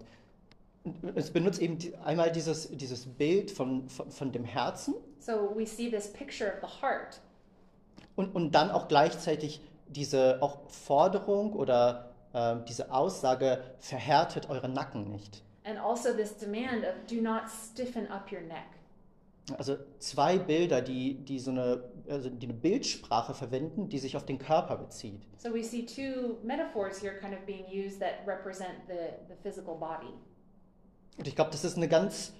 Es 1.14 1.30
benutzt 1.30 1.60
eben 1.60 1.78
einmal 2.04 2.32
dieses, 2.32 2.70
dieses 2.70 3.06
Bild 3.06 3.50
von, 3.50 3.88
von, 3.88 4.10
von 4.10 4.32
dem 4.32 4.44
Herzen 4.44 4.94
So 5.18 5.52
we 5.54 5.66
see 5.66 5.90
this 5.90 6.10
picture 6.12 6.50
of 6.50 6.60
the 6.60 6.80
heart. 6.80 7.20
und, 8.16 8.34
und 8.34 8.52
dann 8.52 8.70
auch 8.70 8.88
gleichzeitig 8.88 9.60
diese 9.88 10.38
auch 10.40 10.70
Forderung 10.70 11.52
oder 11.52 12.10
äh, 12.32 12.56
diese 12.68 12.92
Aussage, 12.92 13.62
verhärtet 13.78 14.48
eure 14.48 14.68
Nacken 14.68 15.10
nicht. 15.10 15.42
And 15.64 15.78
also 15.78 16.12
this 16.14 16.36
demand 16.36 16.84
of 16.84 16.94
do 17.08 17.20
not 17.20 17.42
stiffen 17.48 18.10
up 18.10 18.32
your 18.32 18.40
neck. 18.40 18.79
Also 19.56 19.76
zwei 19.98 20.38
Bilder, 20.38 20.82
die, 20.82 21.14
die 21.14 21.38
so 21.38 21.50
eine, 21.50 21.84
also 22.08 22.30
die 22.30 22.46
eine 22.46 22.54
Bildsprache 22.54 23.34
verwenden, 23.34 23.88
die 23.88 23.98
sich 23.98 24.16
auf 24.16 24.24
den 24.24 24.38
Körper 24.38 24.76
bezieht. 24.76 25.20
So 25.38 25.52
we 25.52 25.62
see 25.62 25.84
two 25.84 26.38
metaphors 26.42 27.00
here 27.00 27.18
kind 27.18 27.34
of 27.34 27.40
being 27.46 27.64
used 27.66 28.00
that 28.00 28.26
represent 28.26 28.74
the, 28.88 29.14
the 29.28 29.34
physical 29.42 29.74
body. 29.74 30.12
Und 31.18 31.28
ich 31.28 31.36
glaube, 31.36 31.50
das 31.50 31.64
ist 31.64 31.76
eine 31.76 31.88
ganz, 31.88 32.32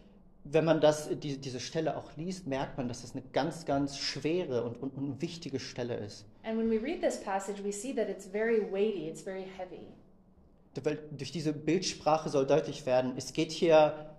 wenn 0.45 0.65
man 0.65 0.81
das, 0.81 1.09
die, 1.19 1.39
diese 1.39 1.61
Stelle 1.61 1.97
auch 1.97 2.17
liest, 2.17 2.47
merkt 2.47 2.79
man, 2.79 2.89
dass 2.89 3.03
das 3.03 3.13
eine 3.13 3.23
ganz, 3.33 3.67
ganz 3.67 3.99
schwere 3.99 4.65
und, 4.65 4.83
und, 4.83 4.97
und 4.97 5.23
wichtige 5.23 5.61
Stelle 5.61 5.97
ist. 5.97 6.25
And 6.45 6.59
when 6.59 6.71
we 6.71 6.83
read 6.83 7.03
this 7.03 7.21
passage, 7.23 7.63
we 7.63 7.73
see 7.73 7.95
that 7.95 8.09
it's 8.09 8.27
very 8.27 8.61
weighty, 8.73 9.09
it's 9.09 9.23
very 9.23 9.45
heavy. 9.57 9.87
Durch 11.11 11.33
diese 11.33 11.53
Bildsprache 11.53 12.29
soll 12.29 12.47
deutlich 12.47 12.87
werden, 12.87 13.15
es 13.17 13.33
geht 13.33 13.51
hier 13.51 14.10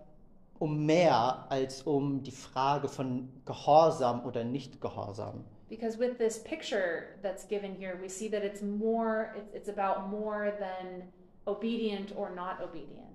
um 0.61 0.85
mehr 0.85 1.47
als 1.49 1.81
um 1.81 2.21
die 2.21 2.31
Frage 2.31 2.87
von 2.87 3.27
Gehorsam 3.45 4.23
oder 4.23 4.43
Nicht-Gehorsam. 4.43 5.43
Because 5.69 5.97
with 5.97 6.19
this 6.19 6.37
picture 6.43 7.15
that's 7.23 7.47
given 7.47 7.73
here, 7.73 7.97
we 7.99 8.07
see 8.07 8.29
that 8.29 8.43
it's 8.43 8.61
more, 8.61 9.33
it's, 9.53 9.69
about 9.69 10.09
more 10.09 10.53
than 10.59 11.09
obedient 11.47 12.15
or 12.15 12.29
not 12.29 12.61
obedient. 12.61 13.09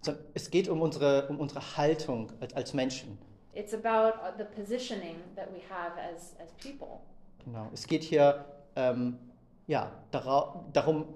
Sondern 0.00 0.24
Es 0.32 0.50
geht 0.50 0.66
um 0.68 0.80
unsere, 0.80 1.28
um 1.28 1.38
unsere 1.38 1.60
Haltung 1.76 2.32
als, 2.40 2.54
als 2.54 2.72
Menschen. 2.72 3.18
It's 3.52 3.74
about 3.74 4.14
the 4.38 4.44
positioning 4.44 5.16
that 5.36 5.48
we 5.52 5.60
have 5.68 5.92
as, 5.98 6.36
as 6.40 6.52
people. 6.54 7.00
Genau. 7.44 7.68
Es 7.74 7.86
geht 7.86 8.02
hier 8.02 8.46
ähm, 8.76 9.18
ja, 9.66 9.92
darum, 10.10 11.06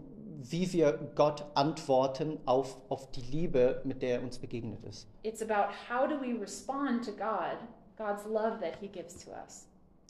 wie 0.50 0.72
wir 0.72 0.92
Gott 1.14 1.44
antworten 1.54 2.38
auf, 2.46 2.78
auf 2.88 3.10
die 3.12 3.20
Liebe, 3.20 3.80
mit 3.84 4.02
der 4.02 4.16
er 4.16 4.22
uns 4.22 4.38
begegnet 4.38 4.84
ist. 4.84 5.08
It's 5.22 5.42
about 5.42 5.72
how 5.88 6.08
do 6.08 6.20
we 6.20 6.38
respond 6.38 7.04
to 7.04 7.12
God, 7.12 7.58
God's 7.96 8.24
love 8.26 8.58
that 8.60 8.76
He 8.80 8.88
gives 8.88 9.24
to 9.24 9.30
us. 9.30 9.66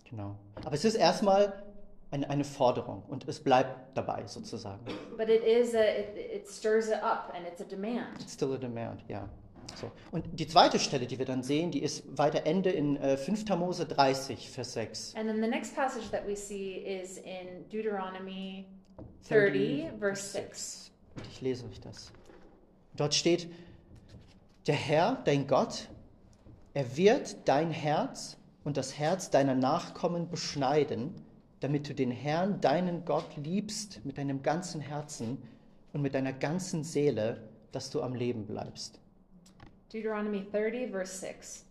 Genau. 0.08 0.36
Aber 0.64 0.74
es 0.74 0.84
ist 0.84 0.94
erstmal 0.94 1.62
eine, 2.10 2.28
eine 2.28 2.44
Forderung 2.44 3.02
und 3.08 3.26
es 3.28 3.40
bleibt 3.40 3.96
dabei 3.96 4.26
sozusagen. 4.26 4.84
But 5.16 5.28
it 5.28 5.42
is 5.44 5.74
a, 5.74 5.82
it, 5.82 6.16
it 6.16 6.48
stirs 6.48 6.88
it 6.88 7.02
up 7.02 7.32
and 7.34 7.46
it's 7.46 7.60
a 7.60 7.64
demand. 7.64 8.20
It's 8.20 8.34
still 8.34 8.52
a 8.54 8.58
demand, 8.58 9.02
ja. 9.08 9.28
So. 9.76 9.90
Und 10.10 10.26
die 10.38 10.46
zweite 10.46 10.78
Stelle, 10.78 11.06
die 11.06 11.18
wir 11.18 11.24
dann 11.24 11.42
sehen, 11.42 11.70
die 11.70 11.82
ist 11.82 12.18
weiter 12.18 12.44
Ende 12.44 12.70
in 12.70 12.96
äh, 12.96 13.16
5. 13.16 13.48
Mose 13.56 13.86
30, 13.86 14.50
Vers 14.50 14.74
6. 14.74 15.14
And 15.16 15.26
then 15.26 15.40
the 15.40 15.48
next 15.48 15.74
passage 15.74 16.10
that 16.10 16.26
we 16.26 16.36
see 16.36 16.76
is 16.76 17.18
in 17.18 17.68
Deuteronomy 17.70 18.66
30, 19.28 19.90
verse 19.98 20.32
6. 20.32 20.90
Und 21.16 21.26
ich 21.26 21.40
lese 21.40 21.66
euch 21.66 21.80
das. 21.80 22.12
Dort 22.96 23.14
steht, 23.14 23.48
der 24.66 24.74
Herr, 24.74 25.22
dein 25.24 25.46
Gott, 25.46 25.88
er 26.74 26.96
wird 26.96 27.36
dein 27.46 27.70
Herz 27.70 28.36
und 28.64 28.76
das 28.76 28.98
Herz 28.98 29.30
deiner 29.30 29.54
Nachkommen 29.54 30.28
beschneiden, 30.30 31.14
damit 31.60 31.88
du 31.88 31.94
den 31.94 32.10
Herrn, 32.10 32.60
deinen 32.60 33.04
Gott, 33.04 33.36
liebst 33.36 34.04
mit 34.04 34.18
deinem 34.18 34.42
ganzen 34.42 34.80
Herzen 34.80 35.42
und 35.92 36.02
mit 36.02 36.14
deiner 36.14 36.32
ganzen 36.32 36.84
Seele, 36.84 37.48
dass 37.72 37.90
du 37.90 38.02
am 38.02 38.14
Leben 38.14 38.46
bleibst. 38.46 39.00
Deuteronomy 39.92 40.44
30, 40.50 40.90
verse 40.90 41.18
6. 41.18 41.64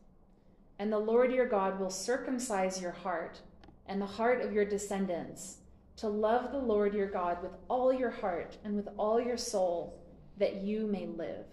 And 0.77 0.91
the 0.91 0.99
Lord 0.99 1.31
your 1.31 1.47
God 1.47 1.79
will 1.79 1.89
circumcise 1.89 2.81
your 2.81 2.93
heart 3.03 3.41
and 3.87 4.01
the 4.01 4.17
heart 4.17 4.43
of 4.43 4.53
your 4.53 4.65
descendants 4.65 5.60
to 6.01 6.09
love 6.09 6.51
the 6.51 6.59
Lord 6.59 6.93
your 6.93 7.07
God 7.07 7.41
with 7.41 7.51
all 7.69 7.93
your 7.93 8.09
heart 8.11 8.57
and 8.63 8.75
with 8.75 8.89
all 8.97 9.21
your 9.21 9.37
soul, 9.37 9.93
that 10.39 10.63
you 10.63 10.87
may 10.87 11.05
live. 11.05 11.45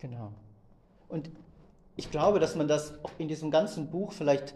Genau. 0.00 0.32
Und 1.08 1.30
ich 1.96 2.10
glaube, 2.10 2.38
dass 2.40 2.54
man 2.56 2.68
das 2.68 2.92
auch 3.02 3.12
in 3.18 3.28
diesem 3.28 3.50
ganzen 3.50 3.90
Buch 3.90 4.12
vielleicht 4.12 4.54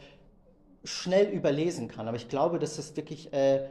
schnell 0.85 1.29
überlesen 1.29 1.89
kann, 1.89 2.09
aber 2.09 2.17
ich 2.17 2.29
glaube, 2.29 2.59
das 2.59 2.79
ist 2.79 2.97
wirklich 2.97 3.33
äh, 3.33 3.69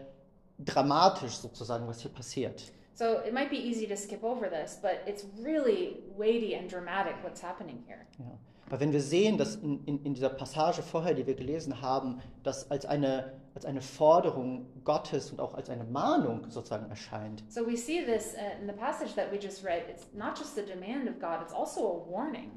dramatisch 0.60 1.38
sozusagen, 1.38 1.88
was 1.88 2.02
hier 2.02 2.12
passiert. 2.12 2.72
So 2.94 3.20
it 3.26 3.34
might 3.34 3.50
be 3.50 3.58
easy 3.58 3.88
to 3.88 3.96
skip 3.96 4.24
over 4.24 4.50
this, 4.50 4.80
but 4.82 5.00
it's 5.06 5.26
really 5.44 6.04
weighty 6.18 6.56
and 6.56 6.70
dramatic 6.70 7.16
what's 7.24 7.44
happening 7.44 7.84
here. 7.88 8.06
Ja. 8.18 8.26
Weil 8.70 8.80
wenn 8.82 8.92
wir 8.92 9.02
sehen, 9.02 9.38
dass 9.38 9.56
in, 9.56 9.84
in, 9.86 10.04
in 10.04 10.14
dieser 10.14 10.30
Passage 10.30 10.82
vorher, 10.82 11.14
die 11.14 11.26
wir 11.26 11.36
gelesen 11.36 11.82
haben, 11.82 12.20
das 12.44 12.70
als 12.70 12.86
eine, 12.86 13.34
als 13.56 13.66
eine 13.66 13.82
Forderung 13.82 14.66
Gottes 14.84 15.32
und 15.32 15.40
auch 15.40 15.54
als 15.54 15.70
eine 15.70 15.86
Mahnung 15.86 16.50
sozusagen 16.50 16.90
erscheint, 16.90 17.44
So 17.50 17.66
we 17.66 17.78
see 17.78 18.04
this 18.04 18.34
uh, 18.34 18.62
in 18.62 18.68
the 18.68 18.74
passage 18.74 19.16
that 19.16 19.32
we 19.32 19.38
just 19.38 19.64
read. 19.64 19.84
It's 19.90 20.08
not 20.14 20.38
just 20.38 20.56
the 20.56 20.64
demand 20.64 21.10
of 21.10 21.20
God, 21.20 21.42
it's 21.42 21.54
also 21.54 22.04
a 22.06 22.12
warning. 22.12 22.52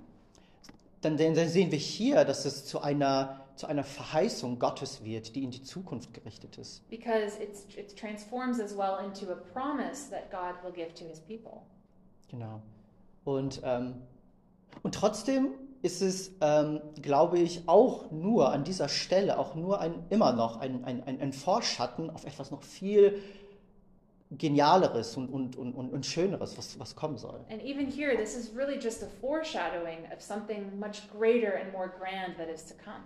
dann, 1.01 1.17
dann 1.17 1.49
sehen 1.49 1.71
wir 1.71 1.79
hier, 1.79 2.25
dass 2.25 2.45
es 2.45 2.67
zu 2.67 2.81
einer, 2.81 3.41
zu 3.57 3.67
einer 3.67 3.85
Verheißung 3.85 4.59
Gottes 4.59 5.05
wird, 5.05 5.35
die 5.35 5.45
in 5.45 5.51
die 5.51 5.63
Zukunft 5.63 6.13
gerichtet 6.13 6.59
ist. 6.59 6.89
Because 6.91 7.41
it's, 7.43 7.67
it 7.77 7.97
transforms 7.97 8.61
as 8.61 8.77
well 8.77 8.99
into 9.05 9.31
a 9.33 9.37
promise 9.37 10.11
that 10.11 10.31
God 10.31 10.63
will 10.63 10.73
give 10.73 10.93
to 10.95 11.05
his 11.05 11.21
people. 11.21 11.63
Genau. 12.29 12.61
Und, 13.25 13.61
ähm, 13.65 13.95
und 14.83 14.95
trotzdem 14.95 15.55
ist 15.83 16.03
es, 16.03 16.33
ähm, 16.41 16.81
glaube 17.01 17.39
ich, 17.39 17.67
auch 17.67 18.11
nur 18.11 18.53
an 18.53 18.65
dieser 18.65 18.89
Stelle, 18.89 19.39
auch 19.39 19.55
nur 19.55 19.81
ein, 19.81 19.95
immer 20.11 20.33
noch 20.33 20.61
ein, 20.61 20.85
ein, 20.85 21.03
ein, 21.05 21.21
ein 21.21 21.33
Vorschatten 21.33 22.11
auf 22.11 22.25
etwas 22.25 22.51
noch 22.51 22.63
viel 22.63 23.21
Genialeres 24.33 25.17
und, 25.17 25.29
und, 25.29 25.57
und, 25.57 25.75
und 25.75 25.91
und 25.93 26.07
Schöneres, 26.07 26.57
was, 26.57 26.79
was 26.79 26.95
kommen 26.95 27.19
soll. 27.19 27.41
And 27.51 27.61
even 27.63 27.87
here, 27.87 28.17
this 28.17 28.37
is 28.37 28.55
really 28.55 28.79
just 28.81 29.03
a 29.03 29.09
foreshadowing 29.21 30.07
of 30.15 30.23
something 30.23 30.79
much 30.79 31.11
greater 31.11 31.57
and 31.57 31.73
more 31.73 31.89
grand 31.99 32.37
that 32.37 32.49
is 32.49 32.65
to 32.67 32.75
come. 32.75 33.03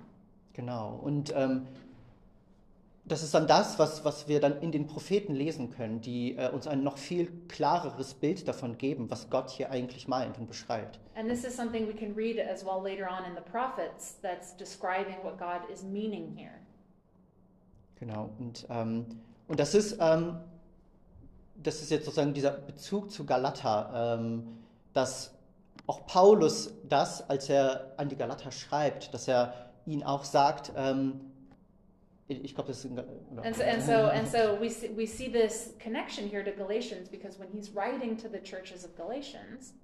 Genau. 0.52 1.00
Und 1.02 1.32
ähm, 1.34 1.66
das 3.06 3.22
ist 3.22 3.34
dann 3.34 3.46
das, 3.46 3.78
was, 3.78 4.04
was 4.04 4.28
wir 4.28 4.40
dann 4.40 4.60
in 4.62 4.72
den 4.72 4.86
Propheten 4.86 5.34
lesen 5.34 5.70
können, 5.70 6.00
die 6.00 6.36
äh, 6.36 6.48
uns 6.50 6.66
ein 6.66 6.82
noch 6.82 6.96
viel 6.96 7.30
klareres 7.48 8.14
Bild 8.14 8.48
davon 8.48 8.78
geben, 8.78 9.10
was 9.10 9.28
Gott 9.28 9.50
hier 9.50 9.70
eigentlich 9.70 10.08
meint 10.08 10.38
und 10.38 10.46
beschreibt. 10.46 10.98
And 11.14 11.28
this 11.28 11.44
is 11.44 11.54
something 11.54 11.86
we 11.86 11.92
can 11.92 12.14
read 12.14 12.38
as 12.40 12.64
well 12.64 12.82
later 12.82 13.06
on 13.06 13.24
in 13.26 13.34
the 13.34 13.42
prophets 13.50 14.16
that's 14.22 14.56
describing 14.56 15.16
what 15.22 15.38
God 15.38 15.68
is 15.70 15.82
meaning 15.82 16.34
here. 16.34 16.54
Genau. 17.96 18.30
Und, 18.38 18.66
ähm, 18.70 19.06
und 19.48 19.60
das 19.60 19.74
ist, 19.74 19.98
ähm, 20.00 20.38
das 21.62 21.82
ist 21.82 21.90
jetzt 21.90 22.06
sozusagen 22.06 22.32
dieser 22.32 22.52
Bezug 22.52 23.10
zu 23.10 23.26
Galater, 23.26 24.18
ähm, 24.18 24.46
dass 24.94 25.34
auch 25.86 26.06
Paulus 26.06 26.72
das, 26.88 27.28
als 27.28 27.50
er 27.50 27.92
an 27.98 28.08
die 28.08 28.16
Galater 28.16 28.50
schreibt, 28.50 29.12
dass 29.12 29.28
er 29.28 29.52
ihnen 29.84 30.02
auch 30.02 30.24
sagt, 30.24 30.72
ähm, 30.74 31.20
ich 32.28 32.54
glaube, 32.54 32.68
das 32.68 32.84
ist 32.84 32.90
oder- 32.90 33.04
And 33.42 33.54
so, 33.56 33.62
and 33.62 33.82
so, 33.82 33.92
and 33.92 34.26
so 34.28 34.38
we, 34.60 34.70
see, 34.70 34.90
we 34.96 35.06
see 35.06 35.28
this 35.30 35.74
connection 35.82 36.28
here 36.28 36.42
to 36.44 36.50
Galatians 36.52 37.08
because 37.10 37.38
when 37.38 37.48
he's 37.52 37.74
writing 37.74 38.16
to 38.16 38.28
the 38.28 38.38
churches 38.42 38.84
of 38.84 38.94
Galatians, 38.96 39.74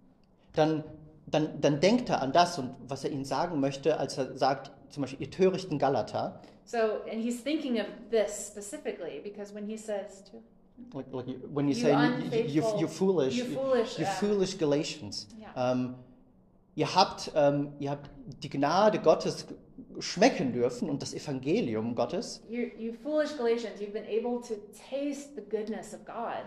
dann, 0.55 0.83
dann, 1.27 1.61
dann 1.61 1.81
denkt 1.81 2.09
er 2.09 2.23
an 2.23 2.33
das 2.33 2.59
und 2.59 2.75
was 2.89 3.05
er 3.05 3.11
ihnen 3.11 3.25
sagen 3.25 3.61
möchte, 3.61 3.99
als 3.99 4.17
er 4.19 4.37
sagt, 4.37 4.71
zum 4.89 5.03
Beispiel, 5.03 5.21
ihr 5.27 5.31
törichten 5.31 5.79
Galater, 5.79 6.41
so, 6.65 6.77
and 6.79 7.23
he's 7.23 7.43
thinking 7.43 7.79
of 7.81 7.87
this 8.11 8.49
specifically 8.49 9.21
because 9.23 9.55
when 9.55 9.67
he 9.67 9.77
says 9.77 10.25
to, 10.31 10.43
like, 10.97 11.07
like 11.13 11.27
you- 11.29 11.41
when 11.53 11.69
you 11.69 11.75
You 11.75 11.81
say, 11.83 11.93
you, 12.47 12.63
you, 12.63 12.79
you 12.81 12.89
foolish, 12.89 13.37
you 13.37 13.45
foolish, 13.45 13.99
you 13.99 14.05
uh, 14.05 14.09
foolish 14.09 14.57
Galatians, 14.57 15.29
Ja. 15.55 15.73
ähm, 15.73 15.95
ihr, 16.75 16.95
habt, 16.95 17.33
ähm, 17.35 17.73
ihr 17.79 17.91
habt 17.91 18.11
die 18.43 18.51
Gnade 18.51 19.01
Gottes 19.01 19.47
schmecken 19.99 20.53
dürfen 20.53 20.89
und 20.89 21.03
das 21.03 21.15
Evangelium 21.15 21.95
Gottes, 21.95 22.43
you, 22.49 22.67
you 22.79 22.93
foolish 22.93 23.37
Galatians, 23.37 23.81
you've 23.81 23.93
been 23.93 24.05
able 24.05 24.41
to 24.41 24.55
taste 24.89 25.35
the 25.35 25.43
goodness 25.43 25.95
of 25.95 26.05
God. 26.05 26.45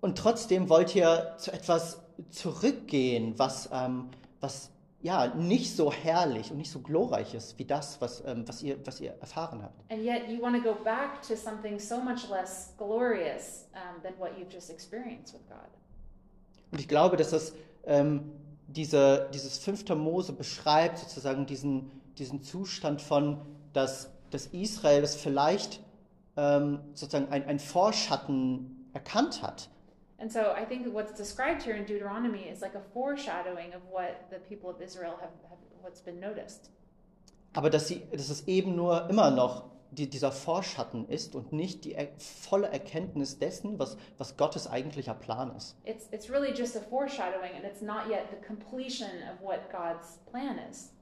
und 0.00 0.18
trotzdem 0.18 0.68
wollt 0.68 0.94
ihr 0.94 1.34
zu 1.38 1.52
etwas 1.52 2.02
zurückgehen, 2.30 3.38
was, 3.38 3.70
ähm, 3.72 4.08
was 4.40 4.70
ja, 5.00 5.28
nicht 5.34 5.74
so 5.74 5.92
herrlich 5.92 6.50
und 6.52 6.58
nicht 6.58 6.70
so 6.70 6.80
glorreich 6.80 7.34
ist 7.34 7.58
wie 7.58 7.64
das, 7.64 8.00
was, 8.00 8.22
ähm, 8.24 8.46
was, 8.46 8.62
ihr, 8.62 8.78
was 8.86 9.00
ihr 9.00 9.12
erfahren 9.20 9.62
habt. 9.62 9.90
And 9.90 10.02
yet 10.02 10.28
you 10.28 10.40
want 10.40 10.56
to 10.56 10.62
go 10.62 10.76
back 10.84 11.20
to 11.22 11.34
something 11.34 11.78
so 11.78 12.00
much 12.00 12.28
less 12.30 12.74
glorious 12.78 13.66
um, 13.74 14.00
than 14.02 14.12
what 14.18 14.30
you've 14.38 14.52
just 14.52 14.70
experienced 14.70 15.34
with 15.34 15.46
God. 15.48 15.68
Und 16.70 16.80
ich 16.80 16.88
glaube, 16.88 17.16
dass 17.16 17.30
das 17.30 17.52
ähm, 17.84 18.30
diese, 18.72 19.28
dieses 19.32 19.58
fünfte 19.58 19.94
Mose 19.94 20.32
beschreibt, 20.32 20.98
sozusagen 20.98 21.46
diesen, 21.46 21.90
diesen 22.18 22.42
Zustand 22.42 23.02
von, 23.02 23.40
dass, 23.72 24.10
dass 24.30 24.46
Israel 24.46 25.00
das 25.00 25.14
vielleicht 25.14 25.80
ähm, 26.36 26.80
sozusagen 26.94 27.30
ein, 27.30 27.46
ein 27.46 27.58
Vorschatten 27.58 28.88
erkannt 28.92 29.42
hat. 29.42 29.68
And 30.18 30.30
so 30.30 30.40
I 30.40 30.64
think 30.64 30.86
what's 30.94 31.12
described 31.12 31.62
here 31.62 31.76
in 31.76 31.84
Deuteronomy 31.84 32.48
is 32.48 32.60
like 32.60 32.76
a 32.76 32.82
foreshadowing 32.94 33.74
of 33.74 33.82
what 33.90 34.30
the 34.30 34.38
people 34.38 34.70
of 34.70 34.80
Israel 34.80 35.14
have, 35.20 35.32
have 35.48 35.58
what's 35.82 36.00
been 36.00 36.20
noticed. 36.20 36.70
Aber 37.54 37.70
dass, 37.70 37.88
sie, 37.88 38.02
dass 38.12 38.30
es 38.30 38.46
eben 38.46 38.76
nur 38.76 39.10
immer 39.10 39.30
noch 39.30 39.71
die, 39.92 40.08
dieser 40.08 40.32
Vorschatten 40.32 41.06
ist 41.08 41.34
und 41.34 41.52
nicht 41.52 41.84
die 41.84 41.94
er, 41.94 42.08
volle 42.18 42.68
Erkenntnis 42.68 43.38
dessen, 43.38 43.78
was, 43.78 43.96
was 44.18 44.36
Gottes 44.36 44.66
eigentlicher 44.66 45.14
Plan 45.14 45.54
ist. 45.54 45.76
It's, 45.84 46.08
it's 46.12 46.30
really 46.30 46.52
just 46.54 46.76
a 46.76 46.80
foreshadowing, 46.80 47.52
and 47.54 47.64
it's 47.64 47.82
not 47.82 48.08
yet 48.08 48.30
the 48.30 48.46
completion 48.46 49.22
of 49.30 49.40
what 49.42 49.70
God's 49.70 50.18
plan 50.30 50.58
is. 50.70 50.92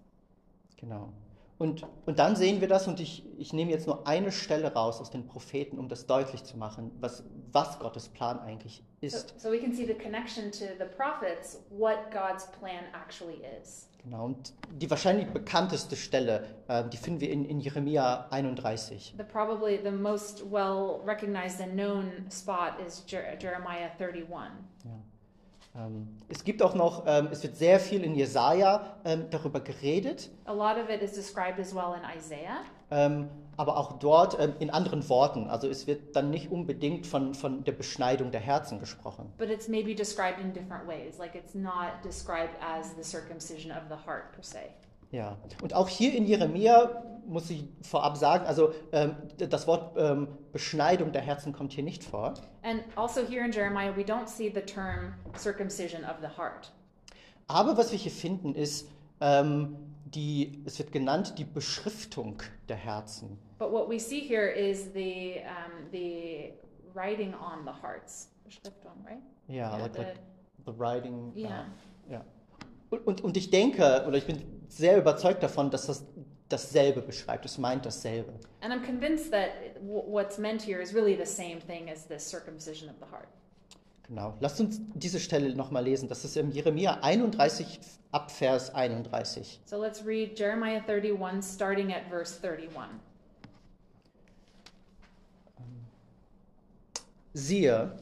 Genau. 0.77 1.13
Und, 1.61 1.87
und 2.07 2.19
dann 2.19 2.37
sehen 2.37 2.63
wir 2.63 2.69
das, 2.69 2.89
und 2.89 3.01
ich, 3.01 3.23
ich 3.39 3.53
nehme 3.53 3.71
jetzt 3.71 3.87
nur 3.87 4.07
eine 4.07 4.33
Stelle 4.33 4.73
raus 4.73 4.99
aus 4.99 5.11
den 5.11 5.27
Propheten, 5.27 5.79
um 5.79 5.91
das 5.91 6.07
deutlich 6.07 6.43
zu 6.43 6.57
machen, 6.57 6.91
was, 7.01 7.23
was 7.53 7.79
Gottes 7.79 8.09
Plan 8.09 8.39
eigentlich 8.41 8.83
So, 9.03 9.07
ist. 9.07 9.39
so 9.39 9.51
we 9.53 9.59
can 9.59 9.71
see 9.75 9.85
the 9.85 9.93
connection 9.93 10.51
to 10.53 10.65
the 10.79 10.87
prophets, 10.97 11.61
what 11.69 12.11
God's 12.11 12.47
plan 12.59 12.85
actually 12.95 13.43
is. 13.61 13.87
Genau. 14.03 14.25
Und 14.25 14.55
die 14.73 14.89
wahrscheinlich 14.89 15.27
bekannteste 15.29 15.97
Stelle, 15.97 16.47
äh, 16.69 16.83
die 16.89 16.97
finden 16.97 17.21
wir 17.21 17.31
in, 17.31 17.45
in 17.45 17.61
Jeremia 17.61 18.27
31. 18.31 19.15
The 19.19 19.23
probably 19.23 19.79
the 19.85 19.91
most 19.91 20.43
well 20.51 21.01
recognized 21.07 21.61
and 21.61 21.75
known 21.75 22.11
spot 22.31 22.81
is 22.87 23.05
Jer- 23.07 23.37
Jeremiah 23.39 23.91
31. 23.99 24.25
Ja. 24.85 24.91
Ähm, 25.77 26.09
es 26.29 26.43
gibt 26.43 26.63
auch 26.63 26.75
noch, 26.75 27.05
ähm, 27.07 27.29
es 27.31 27.43
wird 27.43 27.57
sehr 27.57 27.79
viel 27.79 28.03
in 28.03 28.15
Jesaja 28.15 28.97
ähm, 29.05 29.27
darüber 29.31 29.61
geredet, 29.61 30.31
A 30.45 30.53
lot 30.53 30.77
of 30.83 30.91
it 30.91 31.01
is 31.01 31.13
described 31.13 31.61
as 31.61 31.75
well 31.75 31.95
in 31.95 32.03
Isaiah, 32.19 32.65
aber 33.57 33.77
auch 33.77 33.99
dort 33.99 34.35
in 34.59 34.71
anderen 34.71 35.07
Worten. 35.09 35.47
Also 35.49 35.69
es 35.69 35.87
wird 35.87 36.17
dann 36.17 36.31
nicht 36.31 36.51
unbedingt 36.51 37.07
von, 37.07 37.35
von 37.35 37.63
der 37.63 37.73
Beschneidung 37.73 38.31
der 38.33 38.41
Herzen 38.41 38.81
gesprochen. 38.81 39.33
but 39.39 39.49
it's 39.49 39.69
maybe 39.69 39.95
described 39.95 40.41
in 40.41 40.53
different 40.53 40.89
ways. 40.89 41.19
Like 41.19 41.35
it's 41.37 41.55
not 41.55 42.03
described 42.03 42.55
as 42.61 42.95
the 42.97 43.05
circumcision 43.05 43.71
of 43.71 43.83
the 43.89 43.97
heart 44.07 44.33
per 44.33 44.43
se. 44.43 44.59
Ja, 45.13 45.37
und 45.63 45.75
auch 45.75 45.89
hier 45.89 46.15
in 46.15 46.25
Jeremia 46.27 47.03
muss 47.31 47.49
ich 47.51 47.65
vorab 47.83 48.17
sagen, 48.17 48.45
also 48.47 48.73
ähm, 48.93 49.15
das 49.39 49.67
Wort 49.67 49.97
ähm, 49.97 50.29
Beschneidung 50.53 51.13
der 51.13 51.23
Herzen 51.23 51.53
kommt 51.53 51.73
hier 51.73 51.85
nicht 51.85 52.05
vor. 52.05 52.35
And 52.63 52.83
also 52.97 53.23
here 53.23 53.45
in 53.45 53.53
Jeremiah, 53.53 53.97
we 53.97 54.03
don't 54.03 54.27
see 54.27 54.51
the 54.53 54.61
term 54.61 55.15
circumcision 55.39 56.05
of 56.05 56.17
the 56.21 56.29
heart. 56.37 56.73
Aber 57.47 57.77
was 57.77 57.91
wir 57.93 57.99
hier 57.99 58.13
finden 58.13 58.55
ist, 58.55 58.89
ähm, 59.21 59.77
die, 60.05 60.63
es 60.67 60.79
wird 60.79 60.93
genannt 60.93 61.35
die 61.39 61.45
Beschriftung 61.45 62.43
der 62.69 62.77
Herzen. 62.77 63.39
But 63.59 63.71
what 63.71 63.89
we 63.89 63.99
see 63.99 64.21
here 64.21 64.51
is 64.51 64.91
the 64.93 65.37
um, 65.45 65.91
the 65.93 66.53
writing 66.95 67.33
on 67.35 67.65
the 67.65 67.73
hearts. 67.83 68.29
Beschriftung, 68.45 68.93
right? 69.05 69.19
Ja, 69.47 69.71
Yeah, 69.71 69.77
like, 69.79 69.93
the- 69.95 69.99
like 70.03 70.17
the 70.67 70.79
writing. 70.79 71.33
Yeah. 71.37 71.67
ja. 72.11 72.25
Und, 72.91 73.07
und, 73.07 73.21
und 73.23 73.37
ich 73.37 73.51
denke, 73.51 74.05
oder 74.09 74.17
ich 74.19 74.27
bin 74.27 74.43
sehr 74.69 74.99
überzeugt 74.99 75.43
davon, 75.43 75.71
dass 75.71 75.87
das 75.87 76.05
dasselbe 76.51 77.01
beschreibt. 77.01 77.45
Es 77.47 77.59
meint 77.59 77.87
dasselbe. 77.87 78.33
And 78.61 78.73
I'm 78.73 78.85
convinced 78.85 79.31
that 79.33 79.51
what's 79.81 80.39
meant 80.39 80.63
here 80.63 80.83
is 80.83 80.95
really 80.95 81.17
the 81.17 81.27
same 81.27 81.61
thing 81.61 81.91
as 81.91 82.07
the 82.07 82.19
circumcision 82.19 82.89
of 82.89 82.97
the 83.01 83.07
heart. 83.11 83.29
Genau. 84.07 84.35
Lasst 84.41 84.61
uns 84.61 84.81
diese 84.95 85.21
Stelle 85.21 85.55
nochmal 85.55 85.85
lesen. 85.85 86.09
Das 86.09 86.25
ist 86.25 86.37
im 86.37 86.51
Jeremia 86.51 86.99
31 87.03 87.79
ab 88.11 88.31
Vers 88.31 88.75
31. 88.75 89.61
So 89.65 89.81
let's 89.81 90.05
read 90.05 90.37
Jeremiah 90.37 90.83
31, 90.87 91.43
starting 91.43 91.93
at 91.93 92.09
verse 92.09 92.41
31. 92.43 93.01
Siehe, 97.33 97.93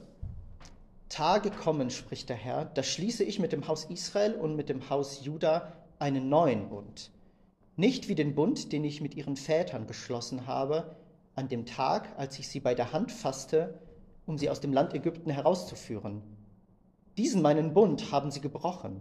Tage 1.11 1.51
kommen, 1.51 1.91
spricht 1.91 2.31
der 2.31 2.37
Herr, 2.37 2.65
da 2.65 2.83
schließe 2.83 3.25
ich 3.25 3.39
mit 3.39 3.53
dem 3.53 3.69
Haus 3.69 3.85
Israel 3.85 4.35
und 4.35 4.57
mit 4.57 4.71
dem 4.71 4.89
Haus 4.89 5.23
Juda 5.25 5.73
einen 5.99 6.31
neuen 6.31 6.71
Bund. 6.71 7.11
Nicht 7.79 8.09
wie 8.09 8.17
den 8.17 8.35
Bund, 8.35 8.73
den 8.73 8.83
ich 8.83 9.01
mit 9.01 9.15
ihren 9.15 9.37
Vätern 9.37 9.87
geschlossen 9.87 10.49
habe, 10.49 10.97
an 11.37 11.47
dem 11.47 11.65
Tag, 11.65 12.09
als 12.19 12.37
ich 12.41 12.49
sie 12.49 12.59
bei 12.59 12.75
der 12.75 12.93
Hand 12.93 13.13
fasste, 13.13 13.79
um 14.27 14.37
sie 14.37 14.51
aus 14.51 14.59
dem 14.59 14.73
Land 14.73 14.95
Ägypten 14.95 15.31
herauszuführen. 15.31 16.21
Diesen 17.17 17.41
meinen 17.41 17.75
Bund 17.75 18.11
haben 18.11 18.33
sie 18.33 18.41
gebrochen, 18.41 19.01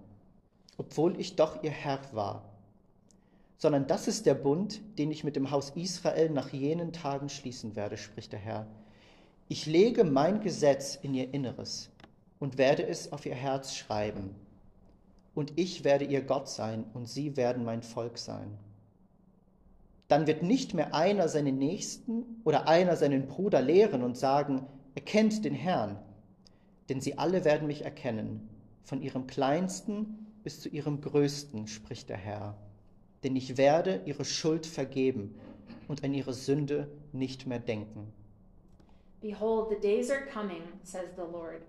obwohl 0.77 1.19
ich 1.19 1.35
doch 1.35 1.63
ihr 1.63 1.71
Herr 1.71 2.01
war. 2.11 2.53
Sondern 3.57 3.87
das 3.87 4.07
ist 4.07 4.27
der 4.27 4.35
Bund, 4.35 4.79
den 4.99 5.09
ich 5.09 5.23
mit 5.23 5.35
dem 5.35 5.49
Haus 5.49 5.71
Israel 5.71 6.29
nach 6.29 6.53
jenen 6.53 6.93
Tagen 6.93 7.29
schließen 7.29 7.75
werde, 7.75 7.97
spricht 7.97 8.31
der 8.31 8.39
Herr. 8.39 8.67
Ich 9.47 9.65
lege 9.65 10.03
mein 10.03 10.39
Gesetz 10.41 10.99
in 11.01 11.15
ihr 11.15 11.33
Inneres 11.33 11.89
und 12.37 12.59
werde 12.59 12.85
es 12.85 13.11
auf 13.11 13.25
ihr 13.25 13.33
Herz 13.33 13.73
schreiben. 13.73 14.35
Und 15.33 15.53
ich 15.55 15.83
werde 15.83 16.05
ihr 16.05 16.21
Gott 16.21 16.47
sein 16.47 16.83
und 16.93 17.09
sie 17.09 17.35
werden 17.37 17.65
mein 17.65 17.81
Volk 17.81 18.19
sein. 18.19 18.55
Dann 20.07 20.25
wird 20.25 20.41
nicht 20.41 20.73
mehr 20.73 20.93
einer 20.93 21.27
seinen 21.27 21.57
Nächsten 21.57 22.41
oder 22.45 22.67
einer 22.67 22.95
seinen 22.95 23.27
Bruder 23.27 23.61
lehren 23.61 24.03
und 24.03 24.17
sagen, 24.17 24.65
erkennt 24.95 25.43
den 25.43 25.53
Herrn, 25.53 25.97
denn 26.89 27.01
sie 27.01 27.17
alle 27.17 27.43
werden 27.43 27.67
mich 27.67 27.83
erkennen, 27.83 28.49
von 28.83 29.01
ihrem 29.01 29.27
kleinsten 29.27 30.27
bis 30.43 30.61
zu 30.61 30.69
ihrem 30.69 31.01
größten, 31.01 31.67
spricht 31.67 32.09
der 32.09 32.17
Herr. 32.17 32.55
Denn 33.23 33.35
ich 33.35 33.57
werde 33.57 34.01
ihre 34.05 34.23
Schuld 34.23 34.65
vergeben 34.65 35.35
und 35.89 36.03
an 36.03 36.13
ihre 36.13 36.33
Sünde 36.33 36.89
nicht 37.11 37.47
mehr 37.47 37.59
denken. 37.59 38.13
Behold, 39.19 39.69
the 39.69 39.79
days 39.81 40.09
are 40.09 40.25
coming, 40.31 40.61
says 40.83 41.09
the 41.15 41.23
Lord, 41.23 41.63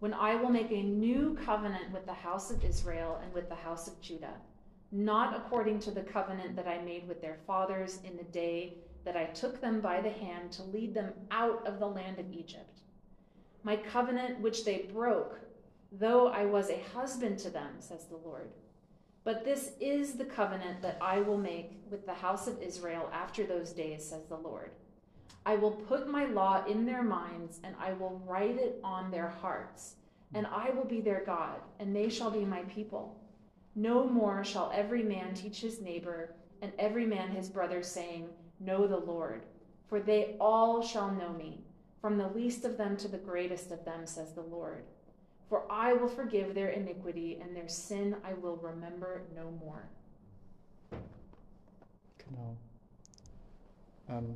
when 0.00 0.12
I 0.12 0.34
will 0.34 0.50
make 0.50 0.70
a 0.70 0.82
new 0.82 1.34
covenant 1.34 1.92
with 1.92 2.02
the 2.04 2.28
house 2.28 2.50
of 2.50 2.62
Israel 2.64 3.16
and 3.22 3.32
with 3.32 3.48
the 3.48 3.66
house 3.66 3.88
of 3.88 4.00
Judah, 4.02 4.40
not 4.92 5.36
according 5.36 5.78
to 5.80 5.90
the 5.90 6.02
covenant 6.02 6.56
that 6.56 6.66
I 6.66 6.82
made 6.82 7.06
with 7.06 7.20
their 7.20 7.38
fathers 7.46 8.00
in 8.04 8.16
the 8.16 8.24
day 8.24 8.74
that 9.04 9.16
I 9.16 9.24
took 9.26 9.60
them 9.60 9.80
by 9.80 10.00
the 10.00 10.10
hand 10.10 10.52
to 10.52 10.62
lead 10.64 10.94
them 10.94 11.12
out 11.30 11.66
of 11.66 11.78
the 11.78 11.86
land 11.86 12.18
of 12.18 12.32
Egypt. 12.32 12.80
my 13.62 13.76
covenant 13.76 14.40
which 14.40 14.64
they 14.64 14.88
broke, 14.92 15.38
though 15.92 16.28
I 16.28 16.44
was 16.44 16.70
a 16.70 16.82
husband 16.94 17.38
to 17.40 17.50
them, 17.50 17.74
says 17.78 18.06
the 18.06 18.16
Lord. 18.16 18.50
But 19.22 19.44
this 19.44 19.72
is 19.80 20.14
the 20.14 20.24
covenant 20.24 20.80
that 20.82 20.96
I 21.00 21.20
will 21.20 21.36
make 21.36 21.82
with 21.90 22.06
the 22.06 22.14
house 22.14 22.46
of 22.46 22.62
Israel 22.62 23.10
after 23.12 23.44
those 23.44 23.72
days, 23.72 24.04
says 24.08 24.24
the 24.28 24.36
Lord. 24.36 24.70
I 25.44 25.56
will 25.56 25.72
put 25.72 26.08
my 26.08 26.24
law 26.26 26.64
in 26.64 26.86
their 26.86 27.02
minds, 27.02 27.60
and 27.64 27.74
I 27.78 27.92
will 27.92 28.22
write 28.26 28.56
it 28.56 28.80
on 28.82 29.10
their 29.10 29.28
hearts. 29.28 29.96
And 30.32 30.46
I 30.46 30.70
will 30.70 30.84
be 30.84 31.00
their 31.00 31.22
God, 31.24 31.60
and 31.80 31.94
they 31.94 32.08
shall 32.08 32.30
be 32.30 32.44
my 32.44 32.62
people. 32.62 33.20
No 33.80 34.04
more 34.04 34.44
shall 34.44 34.70
every 34.74 35.02
man 35.02 35.32
teach 35.32 35.62
his 35.62 35.80
neighbor, 35.80 36.34
and 36.60 36.70
every 36.78 37.06
man 37.06 37.30
his 37.30 37.48
brother, 37.48 37.82
saying, 37.82 38.28
Know 38.58 38.86
the 38.86 38.98
Lord. 38.98 39.46
For 39.88 40.00
they 40.00 40.36
all 40.38 40.82
shall 40.82 41.10
know 41.10 41.32
me, 41.32 41.64
from 42.02 42.18
the 42.18 42.28
least 42.28 42.66
of 42.66 42.76
them 42.76 42.94
to 42.98 43.08
the 43.08 43.16
greatest 43.16 43.72
of 43.72 43.82
them, 43.86 44.06
says 44.06 44.34
the 44.34 44.42
Lord. 44.42 44.84
For 45.48 45.62
I 45.72 45.94
will 45.94 46.08
forgive 46.08 46.54
their 46.54 46.68
iniquity, 46.68 47.38
and 47.40 47.56
their 47.56 47.68
sin 47.68 48.16
I 48.22 48.34
will 48.34 48.56
remember 48.56 49.22
no 49.34 49.50
more. 49.50 49.88
Genau. 52.18 52.56
Ähm, 54.10 54.34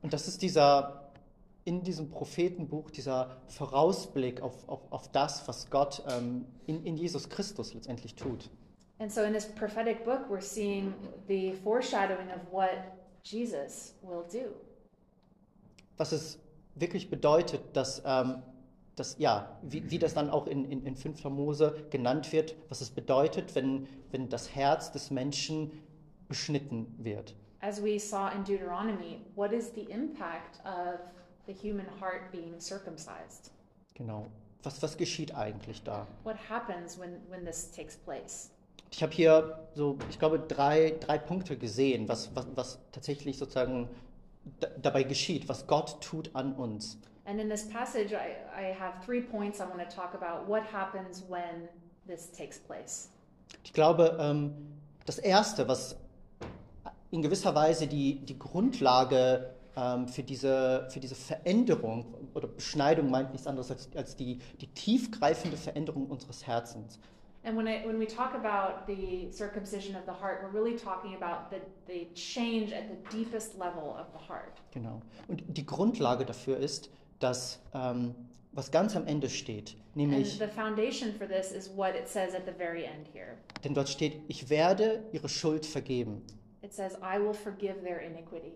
und 0.00 0.14
das 0.14 0.28
ist 0.28 0.40
dieser, 0.40 1.12
in 1.66 1.82
diesem 1.82 2.08
Prophetenbuch, 2.08 2.90
dieser 2.90 3.36
Vorausblick 3.48 4.40
auf, 4.40 4.66
auf, 4.66 4.80
auf 4.90 5.12
das, 5.12 5.46
was 5.46 5.68
Gott 5.68 6.02
ähm, 6.08 6.46
in, 6.66 6.86
in 6.86 6.96
Jesus 6.96 7.28
Christus 7.28 7.74
letztendlich 7.74 8.14
tut. 8.14 8.48
And 9.02 9.10
so 9.10 9.24
in 9.24 9.32
this 9.32 9.46
prophetic 9.46 10.04
book, 10.04 10.30
we're 10.30 10.40
seeing 10.40 10.94
the 11.26 11.54
foreshadowing 11.64 12.30
of 12.30 12.40
what 12.52 13.00
Jesus 13.24 13.94
will 14.00 14.24
do. 14.30 14.54
Was 15.96 16.12
es 16.12 16.38
wirklich 16.76 17.10
bedeutet, 17.10 17.62
dass, 17.74 18.00
ähm, 18.04 18.44
dass 18.94 19.16
ja, 19.18 19.58
wie, 19.62 19.90
wie 19.90 19.98
das 19.98 20.14
dann 20.14 20.30
auch 20.30 20.46
in, 20.46 20.64
in, 20.66 20.86
in 20.86 20.94
5. 20.94 21.24
Mose 21.24 21.74
genannt 21.90 22.32
wird, 22.32 22.54
was 22.68 22.80
es 22.80 22.90
bedeutet, 22.90 23.56
wenn, 23.56 23.88
wenn 24.12 24.28
das 24.28 24.54
Herz 24.54 24.92
des 24.92 25.10
Menschen 25.10 25.72
beschnitten 26.28 26.86
wird. 26.98 27.34
As 27.60 27.82
we 27.82 27.98
saw 27.98 28.28
in 28.28 28.44
Deuteronomy, 28.44 29.20
what 29.34 29.52
is 29.52 29.72
the 29.74 29.90
impact 29.90 30.64
of 30.64 31.00
the 31.48 31.52
human 31.52 31.86
heart 32.00 32.30
being 32.30 32.60
circumcised? 32.60 33.50
Genau. 33.94 34.28
Was, 34.62 34.80
was 34.80 34.96
geschieht 34.96 35.34
eigentlich 35.34 35.82
da? 35.82 36.06
What 36.22 36.36
happens 36.48 36.96
when, 36.96 37.20
when 37.28 37.44
this 37.44 37.68
takes 37.72 37.96
place? 37.96 38.52
Ich 38.92 39.02
habe 39.02 39.12
hier 39.12 39.58
so, 39.74 39.98
ich 40.10 40.18
glaube, 40.18 40.38
drei, 40.38 40.94
drei 41.00 41.18
Punkte 41.18 41.56
gesehen, 41.56 42.08
was, 42.08 42.34
was, 42.36 42.46
was 42.54 42.78
tatsächlich 42.92 43.38
sozusagen 43.38 43.88
da, 44.60 44.68
dabei 44.80 45.02
geschieht, 45.02 45.48
was 45.48 45.66
Gott 45.66 46.00
tut 46.00 46.30
an 46.34 46.54
uns. 46.54 46.98
And 47.24 47.40
in 47.40 47.48
this 47.48 47.68
passage, 47.68 48.12
I, 48.12 48.36
I 48.54 48.74
have 48.78 49.04
three 49.04 49.20
points 49.20 49.60
I 49.60 49.64
want 49.64 49.78
to 49.78 49.94
talk 49.94 50.14
about. 50.14 50.46
What 50.48 50.62
happens 50.72 51.24
when 51.28 51.68
this 52.06 52.30
takes 52.30 52.58
place? 52.58 53.08
Ich 53.64 53.72
glaube, 53.72 54.16
ähm, 54.20 54.52
das 55.06 55.18
Erste, 55.18 55.66
was 55.68 55.96
in 57.10 57.22
gewisser 57.22 57.54
Weise 57.54 57.86
die, 57.86 58.16
die 58.24 58.38
Grundlage 58.38 59.54
ähm, 59.76 60.08
für, 60.08 60.22
diese, 60.22 60.88
für 60.90 61.00
diese 61.00 61.14
Veränderung 61.14 62.14
oder 62.34 62.48
Beschneidung 62.48 63.10
meint 63.10 63.32
nichts 63.32 63.46
anderes 63.46 63.70
als, 63.70 63.88
als 63.94 64.16
die, 64.16 64.38
die 64.60 64.66
tiefgreifende 64.66 65.56
Veränderung 65.56 66.06
unseres 66.06 66.46
Herzens. 66.46 66.98
And 67.44 67.56
when, 67.56 67.66
I, 67.66 67.84
when 67.84 67.98
we 67.98 68.06
talk 68.06 68.34
about 68.36 68.86
the 68.86 69.28
circumcision 69.32 69.96
of 69.96 70.04
the 70.06 70.12
heart, 70.12 70.42
we're 70.44 70.60
really 70.60 70.76
talking 70.78 71.16
about 71.16 71.50
the, 71.50 71.60
the 71.86 72.06
change 72.14 72.72
at 72.72 72.88
the 72.88 73.16
deepest 73.16 73.58
level 73.58 73.96
of 73.98 74.06
the 74.12 74.18
heart. 74.32 74.60
Genau. 74.72 75.00
Und 75.26 75.42
die 75.48 75.66
Grundlage 75.66 76.24
dafür 76.24 76.56
ist, 76.58 76.88
dass 77.18 77.58
ähm, 77.74 78.14
was 78.52 78.70
ganz 78.70 78.94
am 78.94 79.06
Ende 79.06 79.28
steht, 79.28 79.74
And 79.94 79.96
nämlich, 79.96 80.38
the 80.38 80.46
foundation 80.46 81.12
for 81.14 81.26
this 81.26 81.50
is 81.50 81.68
what 81.74 81.96
it 81.96 82.06
says 82.06 82.34
at 82.34 82.46
the 82.46 82.52
very 82.52 82.84
end 82.84 83.08
here. 83.12 83.36
denn 83.64 83.74
dort 83.74 83.88
steht, 83.88 84.20
ich 84.28 84.48
werde 84.48 85.02
ihre 85.12 85.28
Schuld 85.28 85.66
vergeben. 85.66 86.22
It 86.62 86.72
says, 86.72 86.94
I 87.02 87.18
will 87.18 87.34
forgive 87.34 87.82
their 87.82 88.00
iniquity. 88.02 88.52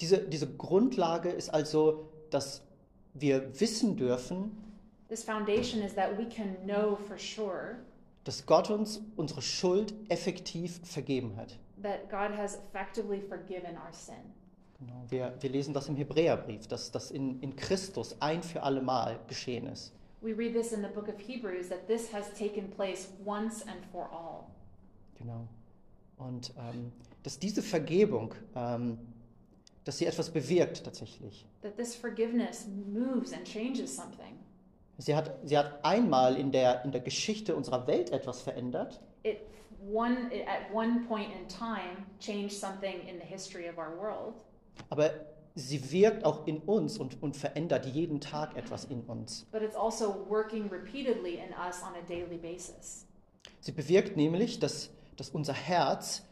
Diese, 0.00 0.18
diese 0.18 0.46
Grundlage 0.46 1.30
ist 1.30 1.48
also, 1.48 2.10
dass 2.30 2.62
wir 3.14 3.58
wissen 3.60 3.96
dürfen, 3.96 4.56
This 5.10 5.22
foundation 5.24 5.82
is 5.82 5.92
that 5.94 6.16
we 6.16 6.24
can 6.24 6.56
know 6.64 6.96
for 7.06 7.18
sure 7.18 7.76
dass 8.24 8.44
Gott 8.46 8.70
uns 8.70 9.00
unsere 9.16 9.42
Schuld 9.42 9.92
effektiv 10.08 10.80
vergeben 10.84 11.36
hat. 11.36 11.58
that 11.82 12.08
God 12.10 12.30
has 12.36 12.56
effectively 12.56 13.20
forgiven 13.20 13.76
our 13.76 13.92
sin. 13.92 14.14
Genau. 14.78 15.04
Wir, 15.08 15.34
wir 15.40 15.50
lesen 15.50 15.74
das 15.74 15.88
im 15.88 15.96
Hebräerbrief, 15.96 16.66
dass 16.66 16.90
das 16.90 17.10
in, 17.10 17.40
in 17.40 17.56
Christus 17.56 18.16
ein 18.20 18.42
für 18.42 18.62
alle 18.62 18.80
Mal 18.82 19.18
geschehen 19.26 19.66
ist. 19.66 19.92
We 20.22 20.36
read 20.36 20.52
this 20.52 20.72
in 20.72 20.82
the 20.82 20.88
book 20.88 21.08
of 21.08 21.18
Hebrews 21.18 21.68
that 21.70 21.86
this 21.86 22.12
has 22.12 22.30
taken 22.38 22.70
place 22.70 23.08
once 23.24 23.62
and 23.66 23.84
for 23.90 24.08
all. 24.12 24.46
Genau. 25.18 25.48
Und 26.18 26.52
ähm, 26.58 26.92
dass 27.22 27.38
diese 27.38 27.62
Vergebung, 27.62 28.34
ähm, 28.54 28.98
dass 29.84 29.98
sie 29.98 30.06
etwas 30.06 30.30
bewirkt 30.30 30.84
tatsächlich. 30.84 31.46
That 31.62 31.76
this 31.76 31.94
forgiveness 31.94 32.66
moves 32.86 33.32
and 33.32 33.44
changes 33.44 33.96
something. 33.96 34.38
Sie 35.00 35.14
hat, 35.16 35.32
sie 35.44 35.56
hat 35.56 35.82
einmal 35.82 36.36
in 36.36 36.52
der, 36.52 36.84
in 36.84 36.92
der 36.92 37.00
Geschichte 37.00 37.56
unserer 37.56 37.86
Welt 37.86 38.10
etwas 38.10 38.42
verändert, 38.42 39.00
It 39.22 39.40
one 39.90 40.30
it, 40.30 40.46
at 40.46 40.70
one 40.74 41.06
point 41.08 41.28
in 41.32 41.48
time 41.48 42.06
changed 42.18 42.52
something 42.52 43.00
in 43.08 43.18
the 43.18 43.24
history 43.26 43.66
of 43.68 43.78
our 43.78 43.96
world, 43.98 44.34
aber 44.90 45.10
sie 45.54 45.90
wirkt 45.90 46.24
auch 46.26 46.46
in 46.46 46.58
uns 46.58 46.98
und, 46.98 47.22
und 47.22 47.34
verändert 47.34 47.86
jeden 47.86 48.20
Tag 48.20 48.54
etwas 48.56 48.84
in 48.84 49.00
uns. 49.04 49.46
but 49.50 49.62
it's 49.62 49.74
also 49.74 50.26
working 50.28 50.68
repeatedly 50.68 51.36
in 51.36 51.52
us 51.54 51.82
on 51.82 51.94
a 51.94 52.06
daily 52.06 52.36
basis. 52.36 53.06
Sie 53.60 53.72
bewirkt 53.72 54.18
nämlich, 54.18 54.58
dass, 54.58 54.90
dass 55.16 55.30
unser 55.30 55.54
Herz 55.54 56.26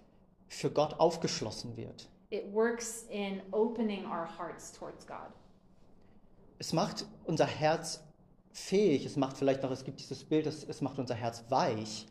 für 0.48 0.70
Gott 0.70 1.00
aufgeschlossen 1.00 1.74
wird. 1.78 2.11
It 2.31 2.52
works 2.52 3.07
in 3.09 3.40
opening 3.52 4.04
our 4.04 4.28
hearts 4.38 4.72
towards 4.72 5.07
God. 5.07 5.31
Es 6.59 6.74
macht 6.74 7.07
unser 7.24 7.46
Herz 7.46 8.04
fähig, 8.52 9.04
es 9.04 9.16
macht 9.16 9.37
vielleicht 9.37 9.62
noch, 9.62 9.70
es 9.70 9.84
gibt 9.84 10.00
dieses 10.00 10.24
Bild, 10.24 10.46
es, 10.46 10.64
es 10.64 10.80
macht 10.80 10.98
unser 10.98 11.14
Herz 11.14 11.44
weich. 11.48 12.06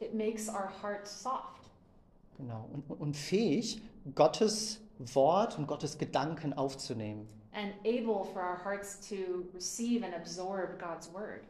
It 0.00 0.14
makes 0.14 0.48
our 0.48 0.70
hearts 0.82 1.22
soft 1.22 1.58
Genau. 2.38 2.68
Und, 2.72 3.00
und 3.00 3.16
fähig, 3.16 3.82
Gottes 4.14 4.80
Wort 4.98 5.58
und 5.58 5.66
Gottes 5.66 5.98
Gedanken 5.98 6.52
aufzunehmen. 6.52 7.28
and 7.52 7.72
able 7.84 8.24
for 8.32 8.40
our 8.40 8.56
hearts 8.56 8.96
to 9.08 9.46
receive 9.52 10.04
and 10.04 10.14
absorb 10.14 10.78
God's 10.78 11.12
word. 11.12 11.44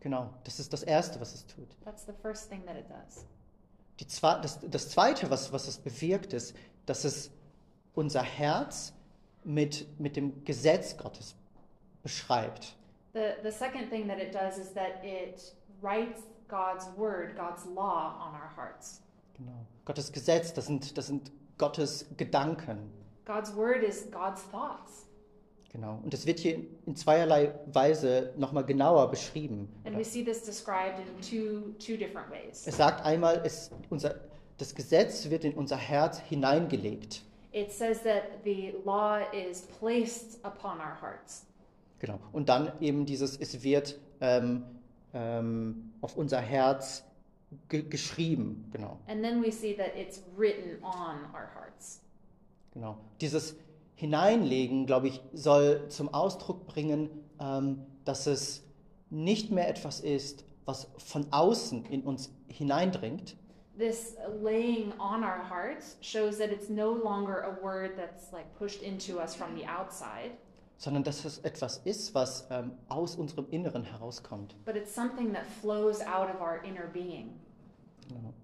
Genau. 0.00 0.30
Das 0.44 0.58
ist 0.58 0.72
das 0.72 0.82
Erste, 0.82 1.20
was 1.20 1.34
es 1.34 1.46
tut. 1.46 1.68
That's 1.84 2.04
the 2.04 2.12
first 2.22 2.50
thing 2.50 2.64
that 2.66 2.76
it 2.76 2.86
does. 2.88 3.24
Die 4.00 4.06
das, 4.20 4.58
das 4.68 4.88
Zweite, 4.90 5.30
was, 5.30 5.52
was 5.52 5.68
es 5.68 5.78
bewirkt, 5.78 6.32
ist, 6.32 6.56
dass 6.86 7.04
es 7.04 7.30
unser 7.94 8.22
Herz 8.22 8.92
mit, 9.44 9.86
mit 10.00 10.16
dem 10.16 10.44
Gesetz 10.44 10.96
Gottes 10.96 11.36
beschreibt. 12.02 12.76
The, 13.14 13.36
the 13.42 13.52
second 13.52 13.90
thing 13.90 14.08
that 14.08 14.18
it 14.18 14.32
does 14.32 14.58
is 14.58 14.70
that 14.70 15.00
it 15.04 15.40
writes 15.80 16.22
God's 16.48 16.86
word, 16.96 17.36
God's 17.36 17.64
law 17.64 18.16
on 18.20 18.34
our 18.34 18.50
hearts. 18.54 19.00
Genau. 19.36 19.66
Gottes 19.84 20.12
Gesetz, 20.12 20.52
das 20.52 20.66
sind, 20.66 20.96
das 20.98 21.06
sind 21.06 21.30
Gottes 21.56 22.06
Gedanken. 22.16 22.90
God's 23.24 23.54
word 23.54 23.84
is 23.84 24.06
God's 24.10 24.42
thoughts. 24.50 25.06
Genau. 25.70 26.00
Und 26.02 26.12
das 26.12 26.26
wird 26.26 26.40
hier 26.40 26.60
in 26.86 26.96
zweierlei 26.96 27.52
Weise 27.66 28.32
nochmal 28.36 28.64
genauer 28.64 29.10
beschrieben. 29.10 29.68
And 29.84 29.96
we 29.96 30.04
see 30.04 30.24
this 30.24 30.42
described 30.44 30.98
in 30.98 31.20
two, 31.20 31.72
two 31.78 31.96
different 31.96 32.30
ways. 32.30 32.66
Es 32.66 32.76
sagt 32.76 33.04
einmal, 33.04 33.42
es, 33.44 33.70
unser, 33.90 34.20
das 34.58 34.74
Gesetz 34.74 35.30
wird 35.30 35.44
in 35.44 35.54
unser 35.54 35.76
Herz 35.76 36.18
hineingelegt. 36.18 37.22
It 37.52 37.72
says 37.72 38.02
that 38.02 38.44
the 38.44 38.74
law 38.84 39.20
is 39.32 39.62
placed 39.78 40.44
upon 40.44 40.80
our 40.80 40.96
hearts. 41.00 41.46
Genau. 42.04 42.18
Und 42.32 42.50
dann 42.50 42.70
eben 42.80 43.06
dieses, 43.06 43.38
es 43.38 43.62
wird 43.62 43.98
ähm, 44.20 44.62
ähm, 45.14 45.92
auf 46.02 46.18
unser 46.18 46.38
Herz 46.38 47.02
ge 47.70 47.82
geschrieben. 47.82 48.68
Genau. 48.72 48.98
And 49.08 49.22
then 49.22 49.42
we 49.42 49.50
see 49.50 49.74
that 49.74 49.96
it's 49.96 50.22
written 50.36 50.82
on 50.84 51.24
our 51.32 51.48
hearts. 51.54 52.02
genau. 52.74 52.98
Dieses 53.22 53.56
Hineinlegen, 53.94 54.84
glaube 54.84 55.08
ich, 55.08 55.22
soll 55.32 55.88
zum 55.88 56.12
Ausdruck 56.12 56.66
bringen, 56.66 57.08
ähm, 57.40 57.78
dass 58.04 58.26
es 58.26 58.64
nicht 59.08 59.50
mehr 59.50 59.66
etwas 59.68 60.00
ist, 60.00 60.44
was 60.66 60.88
von 60.98 61.26
außen 61.30 61.86
in 61.86 62.02
uns 62.02 62.30
hineindringt, 62.48 63.36
This 63.76 64.14
laying 64.40 64.92
on 65.00 65.24
our 65.24 65.42
hearts 65.42 65.96
shows 66.00 66.38
that 66.38 66.50
it's 66.50 66.68
no 66.68 66.92
longer 66.92 67.40
a 67.42 67.64
word 67.64 67.96
that's 67.96 68.32
like 68.32 68.54
pushed 68.56 68.82
into 68.82 69.18
us 69.18 69.34
from 69.34 69.56
the 69.56 69.64
outside, 69.64 70.30
sondern 70.84 71.02
dass 71.02 71.24
es 71.24 71.38
etwas 71.38 71.78
ist, 71.78 72.14
was 72.14 72.46
ähm, 72.50 72.72
aus 72.88 73.16
unserem 73.16 73.46
Inneren 73.50 73.84
herauskommt. 73.84 74.54
but 74.66 74.76
it's 74.76 74.94
something 74.94 75.32
that 75.32 75.44
flows 75.60 76.00
out 76.02 76.28
of 76.32 76.40
our 76.40 76.62
inner 76.62 76.86
being. 76.92 77.30
Genau. 78.08 78.34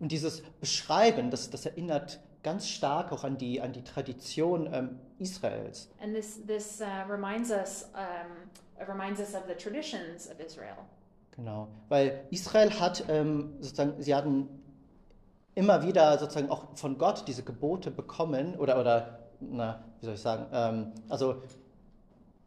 Und 0.00 0.10
dieses 0.10 0.40
Beschreiben, 0.60 1.30
das, 1.30 1.50
das 1.50 1.66
erinnert 1.66 2.20
ganz 2.42 2.66
stark 2.66 3.12
auch 3.12 3.22
an 3.22 3.36
die, 3.36 3.60
an 3.60 3.74
die 3.74 3.84
Tradition 3.84 4.68
ähm, 4.72 4.98
Israels. 5.18 5.90
And 6.02 6.14
this 6.14 6.40
this 6.46 6.80
uh, 6.80 7.06
reminds 7.06 7.50
us 7.50 7.86
um, 7.94 8.88
reminds 8.88 9.20
us 9.20 9.34
of 9.34 9.42
the 9.46 9.54
traditions 9.54 10.26
of 10.30 10.40
Israel. 10.40 10.78
Genau, 11.36 11.68
weil 11.90 12.24
Israel 12.30 12.70
hat 12.80 13.04
ähm, 13.08 13.52
sozusagen, 13.60 14.02
sie 14.02 14.14
hatten 14.14 14.48
immer 15.54 15.86
wieder 15.86 16.18
sozusagen 16.18 16.48
auch 16.48 16.64
von 16.76 16.96
Gott 16.96 17.24
diese 17.26 17.42
Gebote 17.42 17.90
bekommen 17.90 18.54
oder, 18.56 18.80
oder 18.80 19.18
na, 19.40 19.84
wie 20.00 20.06
soll 20.06 20.14
ich 20.14 20.20
sagen, 20.20 20.46
ähm, 20.52 20.92
also 21.10 21.42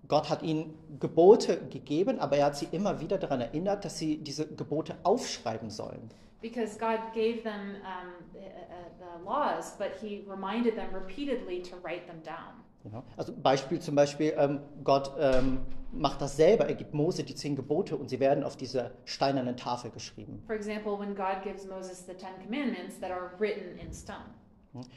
Gott 0.08 0.30
hat 0.30 0.44
ihnen 0.44 0.74
Gebote 1.00 1.58
gegeben, 1.70 2.20
aber 2.20 2.38
er 2.38 2.48
hat 2.48 2.58
sie 2.58 2.68
immer 2.72 3.00
wieder 3.00 3.18
daran 3.18 3.42
erinnert, 3.42 3.86
dass 3.86 3.98
sie 3.98 4.18
diese 4.18 4.48
Gebote 4.48 4.96
aufschreiben 5.04 5.70
sollen. 5.70 6.10
Because 6.42 6.78
God 6.78 7.00
gave 7.14 7.42
them 7.42 7.78
um, 7.84 8.12
the, 8.34 8.40
uh, 8.40 8.90
the 9.00 9.24
laws, 9.24 9.78
but 9.78 9.92
He 10.02 10.26
reminded 10.28 10.76
them 10.76 10.94
repeatedly 10.94 11.62
to 11.62 11.78
write 11.82 12.06
them 12.06 12.22
down. 12.22 12.64
Genau. 12.84 13.04
Also 13.16 13.34
Beispiel 13.34 13.80
zum 13.80 13.96
Beispiel, 13.96 14.34
ähm, 14.38 14.60
Gott 14.84 15.14
ähm, 15.18 15.60
macht 15.94 16.22
das 16.22 16.36
selber, 16.36 16.68
er 16.68 16.76
gibt 16.76 16.94
Mose 16.94 17.24
die 17.24 17.34
zehn 17.34 17.56
Gebote 17.56 17.96
und 17.96 18.10
sie 18.10 18.20
werden 18.20 18.44
auf 18.44 18.58
diese 18.58 18.92
steinernen 19.06 19.56
Tafel 19.56 19.90
geschrieben. 19.92 20.44
For 20.46 20.56
example, 20.56 21.00
when 21.00 21.16
God 21.16 21.44
gives 21.44 21.66
Moses 21.66 22.06
the 22.06 22.14
Ten 22.14 22.34
Commandments 22.44 23.00
that 23.00 23.10
are 23.10 23.32
written 23.40 23.80
in 23.80 23.94
stone. 23.94 24.34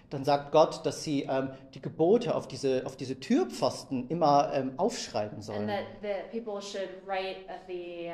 Dann 0.09 0.25
sagt 0.25 0.53
Gott, 0.53 0.87
dass 0.87 1.05
sie 1.05 1.25
ähm, 1.25 1.51
die 1.75 1.83
Gebote 1.83 2.35
auf 2.35 2.49
diese, 2.49 2.87
auf 2.87 2.97
diese 2.97 3.21
Türpfosten 3.21 4.09
immer 4.09 4.51
ähm, 4.55 4.73
aufschreiben 4.79 5.43
sollen. 5.43 5.69
the 5.69 6.13
the, 7.69 8.11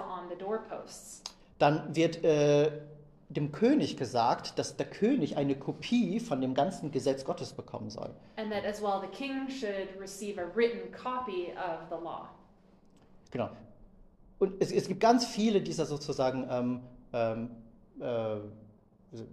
um. 0.00 0.78
Dann 1.58 1.96
wird 1.96 2.24
äh, 2.24 2.70
dem 3.28 3.52
König 3.52 3.96
gesagt, 3.96 4.58
dass 4.58 4.76
der 4.76 4.86
König 4.86 5.36
eine 5.36 5.56
Kopie 5.56 6.20
von 6.20 6.40
dem 6.40 6.54
ganzen 6.54 6.90
Gesetz 6.90 7.24
Gottes 7.24 7.52
bekommen 7.52 7.90
soll. 7.90 8.10
And 8.36 8.50
that 8.50 8.64
as 8.64 8.80
well 8.80 9.00
the 9.00 9.08
king 9.08 9.48
should 9.50 9.88
receive 10.00 10.40
a 10.40 10.46
written 10.54 10.90
copy 10.92 11.52
of 11.52 11.88
the 11.90 12.02
law. 12.02 12.28
Genau. 13.30 13.50
Und 14.38 14.54
es, 14.60 14.72
es 14.72 14.88
gibt 14.88 15.00
ganz 15.00 15.26
viele 15.26 15.60
dieser 15.60 15.84
sozusagen, 15.84 16.46
ähm, 16.50 16.80
ähm, 17.12 17.50
äh, 18.00 18.36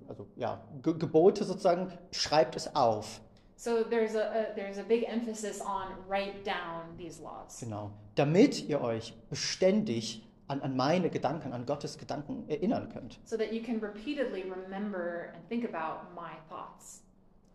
also 0.07 0.27
ja, 0.35 0.61
Ge 0.81 0.97
Gebote 0.97 1.43
sozusagen, 1.43 1.91
schreibt 2.11 2.55
es 2.55 2.75
auf. 2.75 3.21
So 3.57 3.83
there's 3.83 4.15
a, 4.15 4.19
a 4.19 4.55
there's 4.55 4.77
a 4.77 4.83
big 4.83 5.05
emphasis 5.07 5.61
on 5.61 5.93
write 6.07 6.43
down 6.43 6.97
these 6.97 7.21
laws. 7.21 7.59
Genau. 7.59 7.91
Damit 8.15 8.67
ihr 8.67 8.81
euch 8.81 9.13
beständig 9.29 10.25
an, 10.47 10.61
an 10.61 10.75
meine 10.75 11.09
Gedanken, 11.09 11.53
an 11.53 11.65
Gottes 11.65 11.97
Gedanken 11.97 12.47
erinnern 12.49 12.89
könnt. 12.89 13.19
So 13.23 13.37
that 13.37 13.51
you 13.51 13.61
can 13.61 13.79
repeatedly 13.79 14.43
remember 14.43 15.31
and 15.33 15.47
think 15.47 15.65
about 15.65 16.13
my 16.13 16.31
thoughts. 16.49 17.01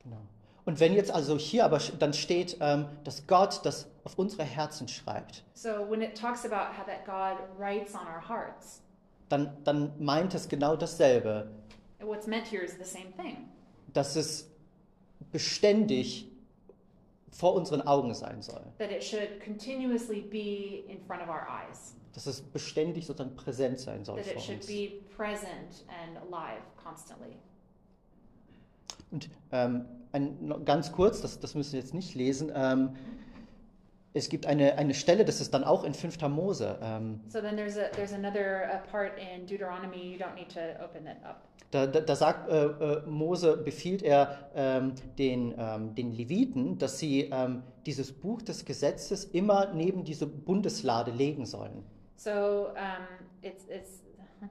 Genau. 0.02 0.20
Und 0.64 0.80
wenn 0.80 0.92
jetzt 0.94 1.10
also 1.10 1.36
hier 1.36 1.64
aber 1.64 1.78
dann 1.98 2.12
steht, 2.12 2.56
ähm, 2.60 2.86
dass 3.04 3.26
Gott 3.26 3.60
das 3.64 3.86
auf 4.04 4.18
unsere 4.18 4.44
Herzen 4.44 4.88
schreibt, 4.88 5.44
So 5.54 5.88
when 5.88 6.00
it 6.00 6.16
talks 6.16 6.44
about 6.44 6.76
how 6.76 6.86
that 6.86 7.04
God 7.04 7.38
writes 7.58 7.94
on 7.94 8.06
our 8.06 8.26
hearts, 8.28 8.82
dann, 9.28 9.56
dann 9.64 9.92
meint 9.98 10.34
es 10.34 10.48
genau 10.48 10.76
dasselbe, 10.76 11.50
what's 12.02 12.26
meant 12.26 12.46
here 12.46 12.62
is 12.64 12.76
the 12.76 12.84
same 12.84 13.12
thing. 13.16 13.48
dass 13.92 14.16
es 14.16 14.48
beständig 15.32 16.30
vor 17.30 17.54
unseren 17.54 17.82
Augen 17.86 18.14
sein 18.14 18.42
soll. 18.42 18.62
That 18.78 18.90
it 18.90 19.02
should 19.04 19.40
continuously 19.44 20.20
be 20.20 20.84
in 20.90 21.00
front 21.06 21.22
of 21.22 21.28
our 21.28 21.46
eyes. 21.48 21.94
Dass 22.12 22.26
es 22.26 22.40
beständig 22.42 23.06
sozusagen 23.06 23.36
präsent 23.36 23.78
sein 23.78 24.04
soll 24.04 24.16
That 24.20 24.32
it 24.32 24.40
should 24.40 24.56
uns. 24.58 24.66
be 24.66 25.00
present 25.16 25.84
and 25.88 26.16
alive 26.18 26.62
constantly. 26.82 27.36
Und 29.12 29.28
ähm, 29.52 29.86
ein, 30.12 30.64
ganz 30.64 30.92
kurz, 30.92 31.20
das, 31.20 31.38
das 31.40 31.54
müssen 31.54 31.72
wir 31.72 31.80
jetzt 31.80 31.94
nicht 31.94 32.14
lesen, 32.14 32.50
ähm, 32.54 32.90
es 34.12 34.28
gibt 34.28 34.46
eine, 34.46 34.76
eine 34.76 34.94
Stelle, 34.94 35.24
das 35.24 35.40
ist 35.40 35.54
dann 35.54 35.64
auch 35.64 35.84
in 35.84 35.94
5. 35.94 36.20
Mose. 36.28 36.78
Ähm, 36.82 37.20
So 37.28 37.40
then 37.40 37.56
there's 37.56 37.76
a 37.76 37.88
there's 37.92 38.12
another 38.12 38.64
uh, 38.64 38.90
part 38.90 39.12
in 39.18 39.46
Deuteronomy. 39.46 40.12
You 40.12 40.18
don't 40.18 40.34
need 40.34 40.48
to 40.50 40.60
open 40.82 41.06
it 41.06 41.16
up. 41.24 41.46
Da, 41.70 41.86
da, 41.86 42.00
da 42.00 42.16
sagt 42.16 42.50
äh, 42.50 42.64
äh, 42.64 43.02
Mose, 43.06 43.56
befiehlt 43.56 44.02
er 44.02 44.50
ähm, 44.56 44.94
den, 45.18 45.54
ähm, 45.56 45.94
den 45.94 46.10
Leviten, 46.10 46.78
dass 46.78 46.98
sie 46.98 47.30
ähm, 47.32 47.62
dieses 47.86 48.12
Buch 48.12 48.42
des 48.42 48.64
Gesetzes 48.64 49.24
immer 49.24 49.72
neben 49.72 50.02
diese 50.02 50.26
Bundeslade 50.26 51.12
legen 51.12 51.46
sollen. 51.46 51.84
So 52.16 52.70
um, 52.70 53.06
it's 53.42 53.66
it's 53.68 54.02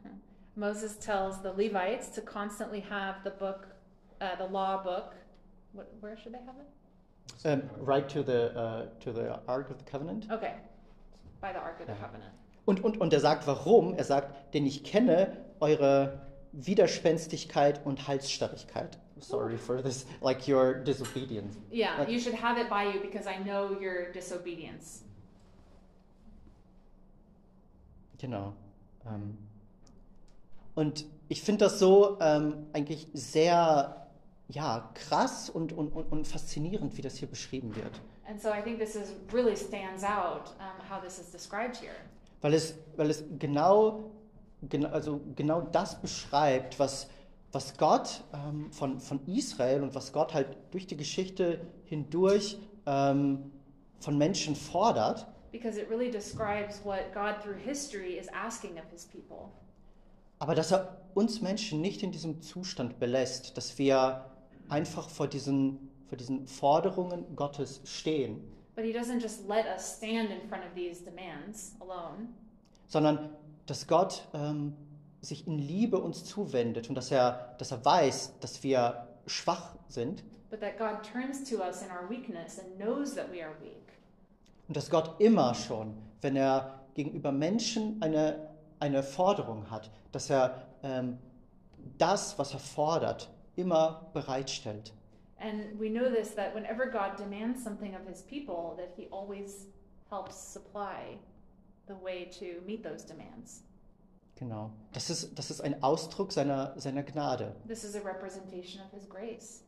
Moses 0.55 0.97
tells 0.97 1.41
the 1.41 1.51
Levites 1.51 2.09
to 2.11 2.21
constantly 2.21 2.79
have 2.89 3.17
the 3.25 3.31
book, 3.31 3.67
uh, 4.21 4.37
the 4.37 4.51
law 4.51 4.81
book. 4.81 5.15
What, 5.73 5.91
where 5.99 6.17
should 6.17 6.33
they 6.33 6.39
have 6.45 6.55
it? 6.57 6.67
Ähm, 7.43 7.69
right 7.85 8.07
to 8.11 8.21
the, 8.23 8.51
uh, 8.55 8.87
to 8.99 9.13
the 9.13 9.29
Ark 9.47 9.69
of 9.69 9.77
the 9.79 9.85
Covenant. 9.89 10.25
Okay, 10.31 10.53
by 11.41 11.49
the 11.53 11.59
Ark 11.59 11.79
of 11.79 11.87
the. 11.87 11.93
Covenant. 11.93 12.33
Und, 12.65 12.83
und, 12.83 12.99
und 12.99 13.13
er 13.13 13.19
sagt, 13.19 13.47
warum? 13.47 13.93
Er 13.95 14.03
sagt, 14.03 14.53
denn 14.53 14.65
ich 14.65 14.83
kenne 14.83 15.37
eure 15.59 16.21
Widerspenstigkeit 16.51 17.85
und 17.85 18.07
Halsstarrigkeit. 18.07 18.97
Sorry 19.19 19.57
for 19.57 19.81
this, 19.81 20.05
like 20.21 20.47
your 20.47 20.75
disobedience. 20.75 21.57
Yeah, 21.71 21.97
Like- 21.97 22.09
you 22.09 22.19
should 22.19 22.41
have 22.41 22.59
it 22.59 22.69
by 22.69 22.83
you 22.93 23.01
because 23.01 23.27
I 23.27 23.41
know 23.43 23.71
your 23.79 24.11
disobedience. 24.13 25.03
Genau. 28.17 28.53
Ähm, 29.05 29.37
und 30.75 31.05
ich 31.27 31.41
finde 31.41 31.65
das 31.65 31.79
so 31.79 32.17
ähm, 32.19 32.67
eigentlich 32.73 33.07
sehr 33.13 33.98
ja, 34.49 34.89
krass 34.95 35.49
und, 35.49 35.73
und, 35.73 35.89
und, 35.89 36.11
und 36.11 36.27
faszinierend, 36.27 36.97
wie 36.97 37.01
das 37.01 37.17
hier 37.17 37.27
beschrieben 37.27 37.75
wird. 37.75 38.01
So 38.39 38.49
really 39.31 39.55
out 40.03 40.55
um. 40.59 41.89
Weil 42.41 42.53
es, 42.53 42.75
weil 42.95 43.09
es 43.09 43.23
genau, 43.37 44.11
genau, 44.63 44.89
also 44.89 45.21
genau 45.35 45.61
das 45.61 46.01
beschreibt, 46.01 46.79
was, 46.79 47.09
was 47.51 47.77
Gott 47.77 48.23
ähm, 48.33 48.71
von, 48.71 48.99
von 48.99 49.19
Israel 49.27 49.83
und 49.83 49.93
was 49.93 50.13
Gott 50.13 50.33
halt 50.33 50.57
durch 50.71 50.87
die 50.87 50.97
Geschichte 50.97 51.61
hindurch 51.85 52.57
ähm, 52.85 53.51
von 53.99 54.17
Menschen 54.17 54.55
fordert. 54.55 55.27
Because 55.51 55.79
it 55.79 55.89
really 55.89 56.11
describes 56.11 56.83
what 56.83 57.13
God 57.13 57.41
through 57.43 57.57
history 57.57 58.17
is 58.17 58.27
asking 58.29 58.77
of 58.77 58.85
his 58.91 59.05
people. 59.05 59.49
Aber 60.39 60.55
dass 60.55 60.71
er 60.71 61.01
uns 61.13 61.41
Menschen 61.41 61.81
nicht 61.81 62.01
in 62.01 62.11
diesem 62.11 62.41
Zustand 62.41 62.99
belässt, 62.99 63.57
dass 63.57 63.77
wir 63.77 64.25
einfach 64.69 65.09
vor 65.09 65.27
diesen, 65.27 65.89
vor 66.07 66.17
diesen 66.17 66.47
Forderungen 66.47 67.35
Gottes 67.35 67.81
stehen, 67.85 68.41
But 68.75 68.85
he 68.85 68.93
doesn't 68.93 69.19
just 69.19 69.45
let 69.49 69.65
us 69.65 69.97
stand 69.97 70.31
in 70.31 70.47
front 70.47 70.63
of 70.63 70.73
these 70.73 71.03
demands 71.03 71.75
alone, 71.81 72.29
sondern 72.87 73.29
dass 73.65 73.87
Gott 73.87 74.25
ähm, 74.33 74.73
sich 75.19 75.45
in 75.47 75.57
Liebe 75.59 75.99
uns 75.99 76.23
zuwendet 76.23 76.87
und 76.87 76.95
dass 76.95 77.11
er, 77.11 77.55
dass 77.57 77.71
er 77.71 77.83
weiß, 77.83 78.39
dass 78.39 78.63
wir 78.63 79.07
schwach 79.27 79.75
sind. 79.89 80.23
But 80.49 80.61
that 80.61 80.77
God 80.77 81.03
turns 81.03 81.43
to 81.49 81.57
us 81.57 81.81
in 81.81 81.89
our 81.89 82.09
weakness 82.09 82.57
and 82.57 82.77
knows 82.77 83.15
that 83.15 83.29
we 83.31 83.43
are 83.43 83.53
weak. 83.61 83.75
und 84.69 84.77
dass 84.77 84.89
Gott 84.89 85.19
immer 85.19 85.55
schon, 85.55 85.97
wenn 86.21 86.35
er 86.35 86.79
gegenüber 86.93 87.31
Menschen 87.31 88.01
eine, 88.01 88.49
eine 88.79 89.03
Forderung 89.03 89.69
hat, 89.69 89.89
dass 90.11 90.29
er 90.29 90.61
ähm, 90.83 91.17
das, 91.97 92.37
was 92.37 92.53
er 92.53 92.59
fordert, 92.59 93.29
immer 93.59 94.09
bereitstellt. 94.13 94.93
And 95.39 95.79
we 95.79 95.89
know 95.89 96.09
this 96.09 96.35
that 96.35 96.53
whenever 96.53 96.85
God 96.85 97.17
demands 97.17 97.63
something 97.63 97.95
of 97.95 98.05
his 98.07 98.21
people, 98.23 98.75
that 98.77 98.89
he 98.95 99.07
always 99.11 99.67
helps 100.09 100.35
supply 100.35 101.17
the 101.87 101.95
way 101.95 102.29
to 102.39 102.61
meet 102.65 102.83
those 102.83 103.05
demands. 103.05 103.63
Genau. 104.35 104.71
Das 104.93 105.09
ist, 105.09 105.37
das 105.37 105.51
ist 105.51 105.61
ein 105.61 105.83
Ausdruck 105.83 106.31
seiner, 106.31 106.73
seiner 106.79 107.03
Gnade. 107.03 107.55
This 107.67 107.83
is 107.83 107.95
a 107.95 107.99
representation 107.99 108.81
of 108.81 108.91
his 108.91 109.07
grace. 109.07 109.63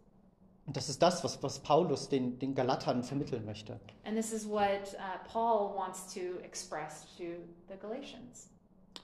Und 0.66 0.78
das 0.78 0.90
ist 0.90 1.02
das, 1.02 1.24
was, 1.24 1.42
was 1.42 1.60
Paulus 1.60 2.08
den, 2.08 2.38
den 2.40 2.54
Galatern 2.54 3.04
vermitteln 3.04 3.46
möchte. 3.46 3.80
And 4.06 4.16
this 4.16 4.32
is 4.32 4.48
what 4.48 4.96
uh, 4.96 5.18
Paul 5.28 5.76
wants 5.76 6.14
to 6.14 6.40
express 6.44 7.06
to 7.18 7.24
the 7.68 7.78
Galatians. 7.82 8.50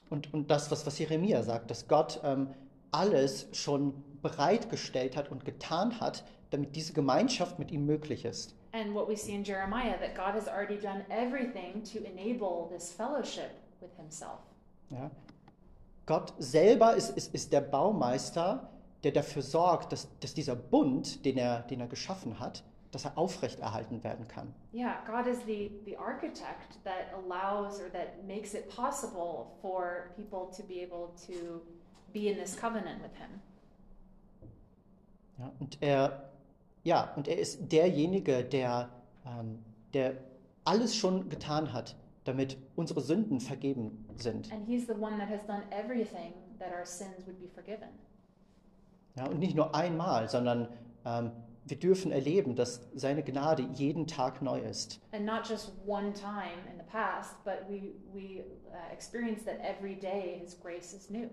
Und, 0.10 0.34
und 0.34 0.50
das, 0.50 0.72
was, 0.72 0.86
was 0.86 0.98
Jeremia 1.00 1.44
sagt, 1.44 1.70
dass 1.70 1.88
Gott 1.88 2.22
ähm, 2.24 2.54
alles 2.92 3.48
schon 3.52 3.94
bereitgestellt 4.22 5.16
hat 5.16 5.30
und 5.30 5.46
getan 5.46 6.00
hat, 6.00 6.24
damit 6.50 6.76
diese 6.76 6.94
Gemeinschaft 6.94 7.60
mit 7.60 7.72
ihm 7.72 7.86
möglich 7.86 8.26
ist. 8.26 8.56
And 8.74 8.94
what 8.94 9.08
we 9.08 9.16
see 9.16 9.34
in 9.34 9.44
Jeremiah 9.44 9.98
that 9.98 10.16
God 10.16 10.34
has 10.34 10.48
already 10.48 10.78
done 10.78 11.06
everything 11.10 11.84
to 11.84 12.00
enable 12.00 12.70
this 12.70 12.92
fellowship 12.92 13.52
with 13.82 13.90
himself. 13.98 14.40
Ja? 14.90 15.10
Gott 16.06 16.34
selber 16.38 16.96
ist, 16.96 17.18
ist, 17.18 17.34
ist 17.34 17.52
der 17.52 17.62
Baumeister, 17.62 18.70
der 19.04 19.12
dafür 19.12 19.42
sorgt, 19.42 19.92
dass, 19.92 20.08
dass 20.20 20.34
dieser 20.34 20.56
Bund, 20.56 21.26
den 21.26 21.38
er, 21.38 21.62
den 21.62 21.82
er 21.82 21.88
geschaffen 21.88 22.40
hat, 22.40 22.64
dass 22.92 23.06
er 23.06 23.18
aufrechterhalten 23.18 24.04
werden 24.04 24.28
kann. 24.28 24.54
Yeah, 24.74 25.04
God 25.06 25.28
is 25.28 25.40
the, 25.46 25.72
the 25.86 25.98
architect 25.98 26.82
that 26.84 27.14
allows 27.14 27.82
or 27.82 27.92
that 27.92 28.24
makes 28.26 28.54
it 28.54 28.70
possible 28.74 29.58
for 29.62 30.12
people 30.16 30.50
to 30.56 30.64
be 30.64 30.82
able 30.82 31.14
to 31.28 31.62
be 32.14 32.30
in 32.30 32.38
this 32.38 32.56
covenant 32.56 33.02
with 33.02 33.16
Him. 33.18 33.42
Ja, 35.38 35.52
und 35.60 35.78
er, 35.82 36.30
ja, 36.84 37.14
und 37.16 37.28
er 37.28 37.38
ist 37.38 37.72
derjenige, 37.72 38.44
der, 38.44 38.90
ähm, 39.26 39.60
der 39.94 40.14
alles 40.66 40.96
schon 40.96 41.30
getan 41.30 41.74
hat, 41.74 41.96
damit 42.24 42.58
unsere 42.76 43.02
Sünden 43.02 43.40
vergeben 43.40 44.06
sind. 44.16 44.52
And 44.52 44.68
He's 44.68 44.88
the 44.88 44.94
one 44.94 45.18
that 45.18 45.30
has 45.30 45.46
done 45.46 45.64
everything 45.72 46.34
that 46.60 46.70
our 46.72 46.86
sins 46.86 47.26
would 47.26 47.40
be 47.40 47.48
forgiven. 47.48 47.90
Ja, 49.16 49.28
und 49.28 49.40
nicht 49.40 49.56
nur 49.56 49.74
einmal, 49.74 50.28
sondern 50.30 50.68
ähm, 51.06 51.32
wir 51.66 51.78
dürfen 51.78 52.12
erleben, 52.12 52.56
dass 52.56 52.82
seine 52.94 53.24
Gnade 53.24 53.64
jeden 53.74 54.08
Tag 54.08 54.42
neu 54.42 54.60
ist. 54.60 55.00
And 55.12 55.26
not 55.26 55.48
just 55.48 55.74
one 55.86 56.14
time 56.14 56.60
in 56.72 56.78
the 56.78 56.86
past, 56.92 57.36
but 57.44 57.68
we, 57.70 57.94
we 58.14 58.44
uh, 58.72 58.94
experience 58.94 59.44
that 59.44 59.60
every 59.62 59.96
day 59.96 60.40
His 60.42 60.58
grace 60.60 60.94
is 60.94 61.10
new. 61.10 61.30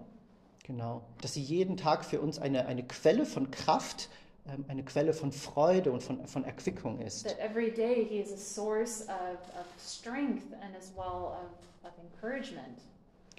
Genau. 0.65 1.03
Dass 1.21 1.35
sie 1.35 1.43
jeden 1.43 1.77
Tag 1.77 2.05
für 2.05 2.21
uns 2.21 2.39
eine, 2.39 2.67
eine 2.67 2.83
Quelle 2.83 3.27
von 3.27 3.51
Kraft, 3.51 4.09
ähm, 4.47 4.65
eine 4.69 4.83
Quelle 4.85 5.13
von 5.13 5.31
Freude 5.31 5.93
und 5.93 6.03
von, 6.03 6.27
von 6.27 6.45
Erquickung 6.45 7.01
ist. 7.01 7.25
That 7.27 7.39
every 7.39 7.71
day 7.73 8.05
He 8.09 8.19
is 8.19 8.33
a 8.33 8.37
source 8.37 9.03
of, 9.03 9.39
of 9.59 9.67
strength 9.79 10.53
and 10.63 10.75
as 10.77 10.93
well 10.97 11.33
of, 11.33 11.51
of 11.85 11.93
encouragement 12.03 12.79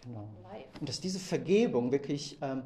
Genau. 0.04 0.28
life. 0.52 0.70
Und 0.80 0.88
dass 0.88 1.02
diese 1.02 1.20
Vergebung 1.20 1.92
wirklich 1.92 2.38
ähm, 2.42 2.64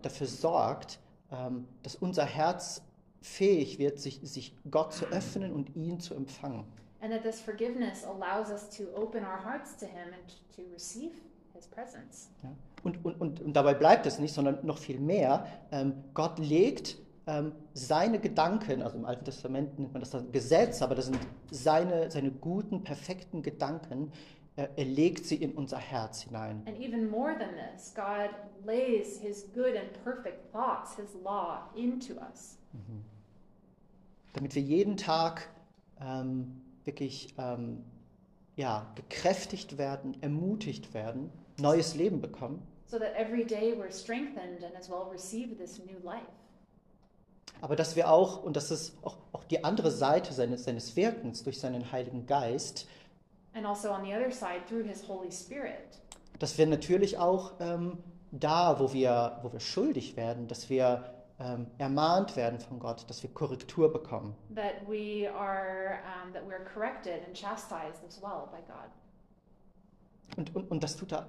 dafür 0.00 0.26
sorgt, 0.26 0.98
ähm, 1.30 1.68
dass 1.82 1.96
unser 1.96 2.24
Herz 2.24 2.80
fähig 3.20 3.78
wird, 3.78 3.98
sich, 3.98 4.20
sich 4.22 4.54
Gott 4.70 4.94
zu 4.94 5.04
öffnen 5.06 5.52
und 5.52 5.76
ihn 5.76 6.00
zu 6.00 6.14
empfangen. 6.14 6.64
And 7.02 7.12
that 7.12 7.22
this 7.22 7.40
forgiveness 7.40 8.04
allows 8.04 8.48
us 8.50 8.70
to 8.70 8.84
open 8.96 9.22
our 9.22 9.44
hearts 9.44 9.76
to 9.76 9.86
Him 9.86 10.14
and 10.14 10.56
to 10.56 10.62
receive 10.72 11.12
His 11.52 11.66
presence. 11.66 12.30
Ja? 12.42 12.50
Und, 12.86 13.04
und, 13.04 13.20
und, 13.20 13.40
und 13.40 13.52
dabei 13.54 13.74
bleibt 13.74 14.06
es 14.06 14.20
nicht, 14.20 14.32
sondern 14.32 14.64
noch 14.64 14.78
viel 14.78 15.00
mehr. 15.00 15.46
Ähm, 15.72 16.04
Gott 16.14 16.38
legt 16.38 16.96
ähm, 17.26 17.50
seine 17.74 18.20
Gedanken, 18.20 18.80
also 18.80 18.96
im 18.96 19.04
Alten 19.04 19.24
Testament 19.24 19.76
nennt 19.76 19.92
man 19.92 20.00
das 20.00 20.10
dann 20.10 20.30
Gesetz, 20.30 20.82
aber 20.82 20.94
das 20.94 21.06
sind 21.06 21.18
seine, 21.50 22.08
seine 22.12 22.30
guten, 22.30 22.84
perfekten 22.84 23.42
Gedanken, 23.42 24.12
äh, 24.54 24.68
er 24.76 24.84
legt 24.84 25.26
sie 25.26 25.34
in 25.34 25.52
unser 25.52 25.78
Herz 25.78 26.22
hinein. 26.22 26.62
And 26.66 26.78
even 26.78 27.10
more 27.10 27.36
than 27.36 27.50
this, 27.56 27.92
God 27.92 28.30
lays 28.64 29.18
His 29.18 29.46
good 29.52 29.74
and 29.76 29.92
perfect 30.04 30.52
thoughts, 30.52 30.94
His 30.94 31.20
law, 31.24 31.68
into 31.74 32.14
us. 32.14 32.56
damit 34.32 34.54
wir 34.54 34.62
jeden 34.62 34.96
Tag 34.96 35.48
ähm, 36.00 36.60
wirklich 36.84 37.34
ähm, 37.36 37.82
ja, 38.54 38.86
gekräftigt 38.94 39.76
werden, 39.76 40.16
ermutigt 40.22 40.94
werden, 40.94 41.30
neues 41.58 41.94
Leben 41.94 42.20
bekommen, 42.20 42.62
So 42.88 42.98
that 42.98 43.14
every 43.16 43.44
day 43.44 43.74
we're 43.76 43.90
strengthened 43.90 44.62
and 44.62 44.74
as 44.78 44.88
well 44.88 45.08
receive 45.10 45.56
this 45.58 45.78
new 45.78 45.98
life. 46.04 46.22
aber 47.62 47.74
dass 47.74 47.96
wir 47.96 48.10
auch, 48.10 48.42
und 48.44 48.54
das 48.56 48.70
ist 48.70 48.96
auch, 49.02 49.16
auch 49.32 49.44
die 49.44 49.64
andere 49.64 49.90
Seite 49.90 50.32
seines, 50.34 50.64
seines 50.64 50.94
Wirkens 50.94 51.42
durch 51.42 51.58
seinen 51.58 51.90
Heiligen 51.90 52.26
Geist, 52.26 52.86
And 53.54 53.64
also 53.64 53.90
on 53.90 54.04
the 54.04 54.12
other 54.14 54.30
side, 54.30 54.60
through 54.68 54.84
His 54.84 55.08
Holy 55.08 55.32
Spirit, 55.32 55.98
dass 56.38 56.58
wir 56.58 56.66
natürlich 56.66 57.16
auch 57.16 57.54
ähm, 57.58 57.98
da, 58.30 58.78
wo 58.78 58.92
wir, 58.92 59.38
wo 59.42 59.50
wir 59.52 59.60
schuldig 59.60 60.14
werden, 60.16 60.46
dass 60.46 60.68
wir 60.68 61.14
ähm, 61.40 61.66
ermahnt 61.78 62.36
werden 62.36 62.60
von 62.60 62.78
Gott, 62.78 63.08
dass 63.08 63.22
wir 63.22 63.30
Korrektur 63.30 63.90
bekommen. 63.90 64.36
that 64.54 64.86
we 64.86 65.26
are 65.32 65.98
um, 66.22 66.32
that 66.34 66.42
we're 66.46 66.64
corrected 66.74 67.26
and 67.26 67.34
chastised 67.34 68.04
as 68.06 68.20
well 68.20 68.46
by 68.52 68.60
God. 68.68 68.90
Und, 70.36 70.54
und, 70.54 70.70
und 70.70 70.84
das 70.84 70.96
tut 70.96 71.12
er, 71.12 71.26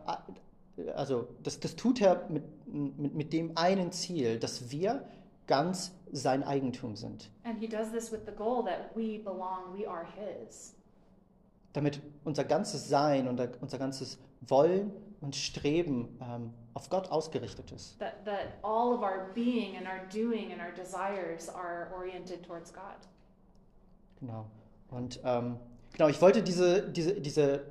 also 0.95 1.27
das, 1.43 1.59
das 1.59 1.75
tut 1.75 2.01
er 2.01 2.27
mit, 2.29 2.43
mit, 2.67 3.15
mit 3.15 3.33
dem 3.33 3.57
einen 3.57 3.91
Ziel, 3.91 4.39
dass 4.39 4.71
wir 4.71 5.05
ganz 5.47 5.91
sein 6.11 6.43
Eigentum 6.43 6.95
sind. 6.95 7.29
And 7.43 7.59
He 7.59 7.67
does 7.67 7.91
this 7.91 8.11
with 8.11 8.21
the 8.25 8.31
goal 8.31 8.63
that 8.65 8.95
we 8.95 9.19
belong, 9.19 9.73
we 9.73 9.87
are 9.87 10.05
His. 10.05 10.75
Damit 11.73 12.01
unser 12.23 12.43
ganzes 12.43 12.87
Sein 12.87 13.27
und 13.27 13.41
unser 13.61 13.77
ganzes 13.77 14.19
Wollen 14.41 14.91
und 15.21 15.35
Streben 15.35 16.17
ähm, 16.21 16.53
auf 16.73 16.89
Gott 16.89 17.09
ausgerichtet 17.11 17.71
ist. 17.71 17.99
That 17.99 18.25
that 18.25 18.53
all 18.61 18.93
of 18.93 19.01
our 19.01 19.31
being 19.33 19.75
and 19.77 19.87
our 19.87 20.07
doing 20.11 20.51
and 20.51 20.61
our 20.61 20.73
desires 20.75 21.49
are 21.49 21.91
oriented 21.95 22.43
towards 22.43 22.71
God. 22.73 22.81
Genau. 24.19 24.45
Und 24.89 25.19
ähm, 25.23 25.57
genau, 25.93 26.09
ich 26.09 26.21
wollte 26.21 26.41
diese, 26.41 26.89
diese, 26.89 27.19
diese 27.19 27.65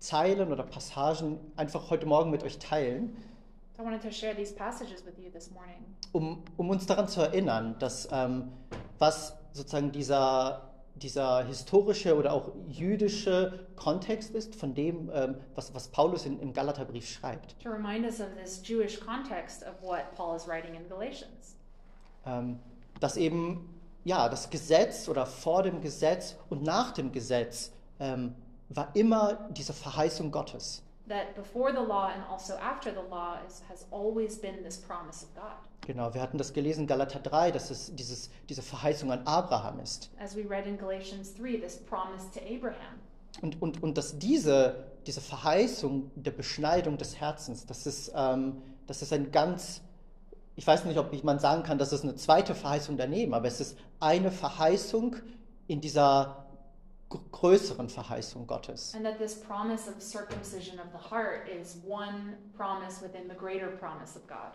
Zeilen 0.00 0.50
oder 0.50 0.64
Passagen 0.64 1.38
einfach 1.56 1.90
heute 1.90 2.06
Morgen 2.06 2.30
mit 2.30 2.42
euch 2.42 2.58
teilen, 2.58 3.16
I 3.78 3.82
wanted 3.82 4.02
to 4.02 4.10
share 4.10 4.34
these 4.34 4.52
passages 4.52 5.06
with 5.06 5.14
you 5.18 5.30
this 5.30 5.50
morning. 5.50 5.96
um, 6.12 6.42
um 6.58 6.68
uns 6.68 6.84
daran 6.84 7.08
zu 7.08 7.22
erinnern, 7.22 7.76
dass 7.78 8.08
ähm, 8.12 8.52
was 8.98 9.34
sozusagen 9.52 9.90
dieser, 9.90 10.70
dieser 10.96 11.44
historische 11.44 12.14
oder 12.14 12.34
auch 12.34 12.52
jüdische 12.68 13.66
Kontext 13.76 14.34
ist 14.34 14.54
von 14.54 14.74
dem, 14.74 15.10
ähm, 15.14 15.36
was, 15.54 15.74
was 15.74 15.88
Paulus 15.88 16.26
in, 16.26 16.40
im 16.40 16.52
Galaterbrief 16.52 17.08
schreibt. 17.08 17.58
To 17.62 17.70
remind 17.70 18.04
us 18.04 18.20
of 18.20 18.28
this 18.36 18.60
Jewish 18.62 19.00
context 19.00 19.62
of 19.62 19.80
what 19.80 20.14
Paul 20.14 20.36
is 20.36 20.46
writing 20.46 20.74
in 20.74 20.86
Galatians. 20.86 21.56
Ähm, 22.26 22.58
dass 23.00 23.16
eben 23.16 23.80
ja, 24.04 24.28
das 24.28 24.50
Gesetz 24.50 25.08
oder 25.08 25.24
vor 25.24 25.62
dem 25.62 25.80
Gesetz 25.80 26.36
und 26.50 26.62
nach 26.62 26.92
dem 26.92 27.12
Gesetz 27.12 27.72
ähm, 27.98 28.34
war 28.70 28.94
immer 28.94 29.48
diese 29.50 29.72
Verheißung 29.72 30.30
Gottes. 30.30 30.82
That 31.08 31.34
before 31.34 31.72
the 31.72 31.84
law 31.84 32.06
and 32.06 32.22
also 32.30 32.54
after 32.54 32.92
the 32.92 33.08
law 33.10 33.36
is, 33.46 33.62
has 33.68 33.86
always 33.90 34.40
been 34.40 34.62
this 34.62 34.78
promise 34.78 35.24
of 35.24 35.34
God. 35.34 35.56
Genau, 35.86 36.14
wir 36.14 36.20
hatten 36.20 36.38
das 36.38 36.52
gelesen 36.52 36.82
in 36.82 36.86
Galater 36.86 37.18
3, 37.18 37.50
dass 37.50 37.70
es 37.70 37.92
dieses, 37.96 38.30
diese 38.48 38.62
Verheißung 38.62 39.10
an 39.10 39.26
Abraham 39.26 39.80
ist. 39.80 40.10
As 40.20 40.36
we 40.36 40.48
read 40.48 40.66
in 40.66 40.78
Galatians 40.78 41.34
3, 41.34 41.58
this 41.58 41.78
promise 41.78 42.30
to 42.32 42.40
Abraham. 42.40 43.00
Und, 43.42 43.60
und, 43.60 43.82
und 43.82 43.98
dass 43.98 44.18
diese, 44.18 44.84
diese 45.06 45.20
Verheißung 45.20 46.10
der 46.14 46.30
Beschneidung 46.30 46.96
des 46.98 47.18
Herzens, 47.18 47.66
das 47.66 47.86
ist, 47.86 48.12
ähm, 48.14 48.62
das 48.86 49.02
ist 49.02 49.12
ein 49.12 49.32
ganz, 49.32 49.80
ich 50.54 50.66
weiß 50.66 50.84
nicht, 50.84 50.98
ob 50.98 51.24
man 51.24 51.38
sagen 51.38 51.62
kann, 51.62 51.78
das 51.78 51.92
ist 51.92 52.04
eine 52.04 52.14
zweite 52.14 52.54
Verheißung 52.54 52.96
daneben, 52.96 53.34
aber 53.34 53.48
es 53.48 53.60
ist 53.60 53.76
eine 53.98 54.30
Verheißung 54.30 55.16
in 55.66 55.80
dieser 55.80 56.39
größeren 57.10 57.88
Verheißung 57.88 58.46
Gottes. 58.46 58.94
And 58.94 59.04
that 59.04 59.18
this 59.18 59.34
promise 59.34 59.88
of 59.90 60.00
circumcision 60.00 60.78
of 60.78 60.86
the 60.92 61.10
heart 61.14 61.48
is 61.48 61.78
one 61.86 62.36
promise 62.56 63.02
within 63.02 63.28
the 63.28 63.34
greater 63.36 63.68
promise 63.68 64.16
of 64.16 64.26
God. 64.28 64.52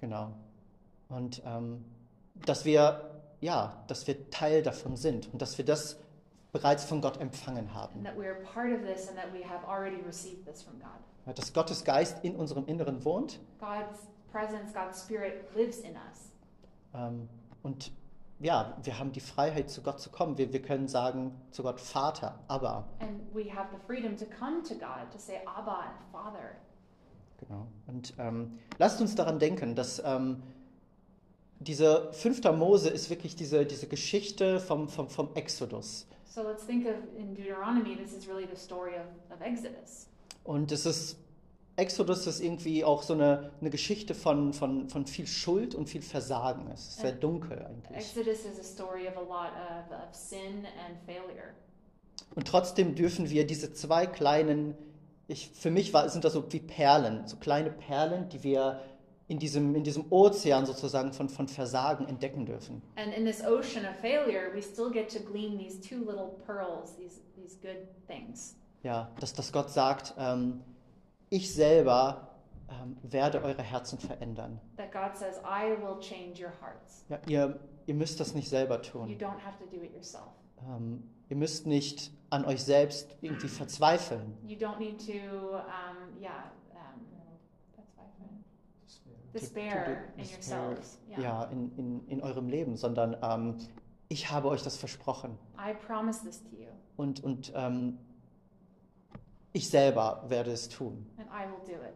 Genau. 0.00 0.32
Und 1.08 1.42
ähm, 1.44 1.84
dass 2.46 2.64
wir, 2.64 3.20
ja, 3.40 3.84
dass 3.86 4.06
wir 4.06 4.30
Teil 4.30 4.62
davon 4.62 4.96
sind 4.96 5.32
und 5.32 5.40
dass 5.42 5.58
wir 5.58 5.64
das 5.64 5.96
bereits 6.52 6.84
von 6.84 7.00
Gott 7.00 7.20
empfangen 7.20 7.66
And 7.68 7.74
haben. 7.74 8.04
that 8.04 8.16
we 8.16 8.26
are 8.26 8.36
part 8.54 8.72
of 8.72 8.80
this 8.82 9.08
and 9.08 9.16
that 9.16 9.32
we 9.32 9.42
have 9.46 9.64
already 9.68 10.00
received 10.06 10.46
this 10.46 10.62
from 10.62 10.78
God. 10.78 10.88
Ja, 11.26 11.32
Dass 11.32 11.52
Gottes 11.52 11.84
Geist 11.84 12.22
in 12.24 12.36
unserem 12.36 12.66
Inneren 12.66 13.04
wohnt 13.04 13.40
God's 13.60 14.00
presence, 14.32 14.72
God's 14.72 15.02
spirit 15.02 15.44
lives 15.54 15.78
in 15.80 15.92
us. 15.92 16.30
ähm, 16.94 17.28
und 17.62 17.92
ja, 18.40 18.76
wir 18.82 18.98
haben 18.98 19.12
die 19.12 19.20
Freiheit, 19.20 19.70
zu 19.70 19.82
Gott 19.82 20.00
zu 20.00 20.10
kommen. 20.10 20.36
Wir, 20.38 20.52
wir 20.52 20.62
können 20.62 20.88
sagen 20.88 21.32
zu 21.50 21.62
Gott 21.62 21.80
Vater, 21.80 22.38
aber. 22.48 22.88
And 23.00 23.20
we 23.32 23.52
have 23.54 23.68
the 23.72 23.78
freedom 23.86 24.16
to 24.16 24.24
come 24.26 24.62
to 24.62 24.74
God, 24.74 25.10
to 25.12 25.18
say 25.18 25.40
Abba 25.46 25.80
and 25.80 26.12
Father. 26.12 26.56
Genau. 27.38 27.66
Und 27.86 28.14
ähm, 28.18 28.58
lasst 28.78 29.00
uns 29.00 29.14
daran 29.14 29.38
denken, 29.38 29.74
dass 29.74 30.02
ähm, 30.04 30.42
diese 31.60 32.12
fünfter 32.12 32.52
Mose 32.52 32.90
ist 32.90 33.10
wirklich 33.10 33.36
diese, 33.36 33.66
diese 33.66 33.86
Geschichte 33.86 34.60
vom, 34.60 34.88
vom, 34.88 35.08
vom 35.08 35.34
Exodus. 35.34 36.06
So 36.26 36.42
let's 36.42 36.66
think 36.66 36.86
of 36.86 36.96
in 37.16 37.34
Deuteronomy, 37.34 37.96
this 37.96 38.12
is 38.12 38.26
really 38.28 38.46
the 38.52 38.56
story 38.56 38.94
of, 38.94 39.06
of 39.32 39.40
Exodus. 39.40 40.08
Und 40.42 40.72
es 40.72 40.84
ist, 40.84 41.16
Exodus 41.76 42.26
ist 42.26 42.40
irgendwie 42.40 42.84
auch 42.84 43.02
so 43.02 43.14
eine, 43.14 43.50
eine 43.60 43.70
Geschichte 43.70 44.14
von, 44.14 44.52
von, 44.52 44.88
von 44.88 45.06
viel 45.06 45.26
Schuld 45.26 45.74
und 45.74 45.88
viel 45.88 46.02
Versagen. 46.02 46.70
Es 46.72 46.88
ist 46.88 47.00
sehr 47.00 47.12
dunkel 47.12 47.64
eigentlich. 47.64 47.96
Exodus 47.96 48.44
is 48.44 48.60
a 48.60 48.62
story 48.62 49.08
of 49.08 49.16
a 49.16 49.20
lot 49.20 49.50
of, 49.52 49.90
of 49.90 50.14
sin 50.14 50.66
and 50.86 50.96
failure. 51.04 51.54
Und 52.36 52.46
trotzdem 52.46 52.94
dürfen 52.94 53.28
wir 53.28 53.46
diese 53.46 53.72
zwei 53.72 54.06
kleinen, 54.06 54.74
ich, 55.26 55.50
für 55.50 55.70
mich 55.70 55.92
war, 55.92 56.08
sind 56.08 56.24
das 56.24 56.32
so 56.32 56.44
wie 56.52 56.60
Perlen, 56.60 57.26
so 57.26 57.36
kleine 57.36 57.70
Perlen, 57.70 58.28
die 58.28 58.42
wir 58.44 58.80
in 59.26 59.38
diesem, 59.38 59.74
in 59.74 59.82
diesem 59.84 60.12
Ozean 60.12 60.66
sozusagen 60.66 61.12
von, 61.12 61.28
von 61.28 61.48
Versagen 61.48 62.06
entdecken 62.06 62.46
dürfen. 62.46 62.82
And 62.96 63.12
in 63.14 63.24
this 63.24 63.42
ocean 63.42 63.84
of 63.84 63.96
failure, 64.00 64.52
we 64.54 64.62
still 64.62 64.90
get 64.90 65.08
to 65.12 65.18
glean 65.18 65.58
these 65.58 65.80
two 65.80 65.96
little 66.04 66.36
pearls, 66.46 66.94
these, 66.96 67.20
these 67.34 67.56
good 67.60 67.88
things. 68.06 68.54
Ja, 68.82 69.10
dass, 69.18 69.32
dass 69.32 69.50
Gott 69.50 69.70
sagt, 69.70 70.14
ähm, 70.18 70.60
ich 71.30 71.52
selber 71.54 72.28
ähm, 72.68 72.96
werde 73.02 73.42
eure 73.42 73.62
Herzen 73.62 73.98
verändern. 73.98 74.60
That 74.76 74.92
God 74.92 75.16
says, 75.16 75.38
I 75.38 75.70
will 75.80 75.98
change 76.00 76.42
your 76.42 76.52
hearts. 76.60 77.04
Ja, 77.08 77.18
ihr, 77.26 77.60
ihr 77.86 77.94
müsst 77.94 78.20
das 78.20 78.34
nicht 78.34 78.48
selber 78.48 78.76
You 78.76 78.90
tun. 78.90 79.08
don't 79.18 79.40
have 79.44 79.58
to 79.58 79.66
do 79.70 79.82
it 79.82 79.94
yourself. 79.94 80.30
Ähm, 80.66 81.02
ihr 81.28 81.36
müsst 81.36 81.66
nicht 81.66 82.10
an 82.30 82.44
euch 82.44 82.62
selbst 82.62 83.16
irgendwie 83.20 83.48
verzweifeln. 83.48 84.36
You 84.46 84.56
don't 84.56 84.78
need 84.78 84.98
to, 85.06 85.12
um, 85.56 86.20
yeah, 86.20 86.50
um, 86.72 87.00
despair 89.32 90.04
in 90.16 90.22
despair, 90.22 90.58
yourselves. 90.62 90.98
Yeah. 91.10 91.20
ja, 91.20 91.44
in, 91.44 91.76
in, 91.76 92.08
in 92.08 92.22
eurem 92.22 92.48
Leben, 92.48 92.76
sondern 92.76 93.16
ähm, 93.22 93.56
ich 94.08 94.30
habe 94.30 94.48
euch 94.48 94.62
das 94.62 94.76
versprochen. 94.76 95.38
I 95.58 95.74
promise 95.74 96.24
this 96.24 96.42
to 96.42 96.56
you, 96.56 96.68
Und, 96.96 97.22
und 97.22 97.52
ähm, 97.54 97.98
ich 99.54 99.70
selber 99.70 100.22
werde 100.28 100.50
es 100.52 100.68
tun. 100.68 101.06
and 101.16 101.26
I 101.28 101.46
will 101.46 101.64
do 101.64 101.82
it. 101.82 101.94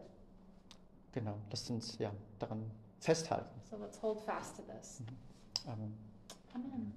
Genau, 1.11 1.35
lasst 1.51 1.69
uns 1.69 1.97
ja, 1.99 2.11
daran 2.39 2.63
festhalten. 2.99 3.61
So 3.69 3.77
let's 3.77 4.01
hold 4.01 4.21
fast 4.21 4.55
to 4.55 4.63
this. 4.63 5.01
Amen. 5.67 5.93
Amen. 6.55 6.93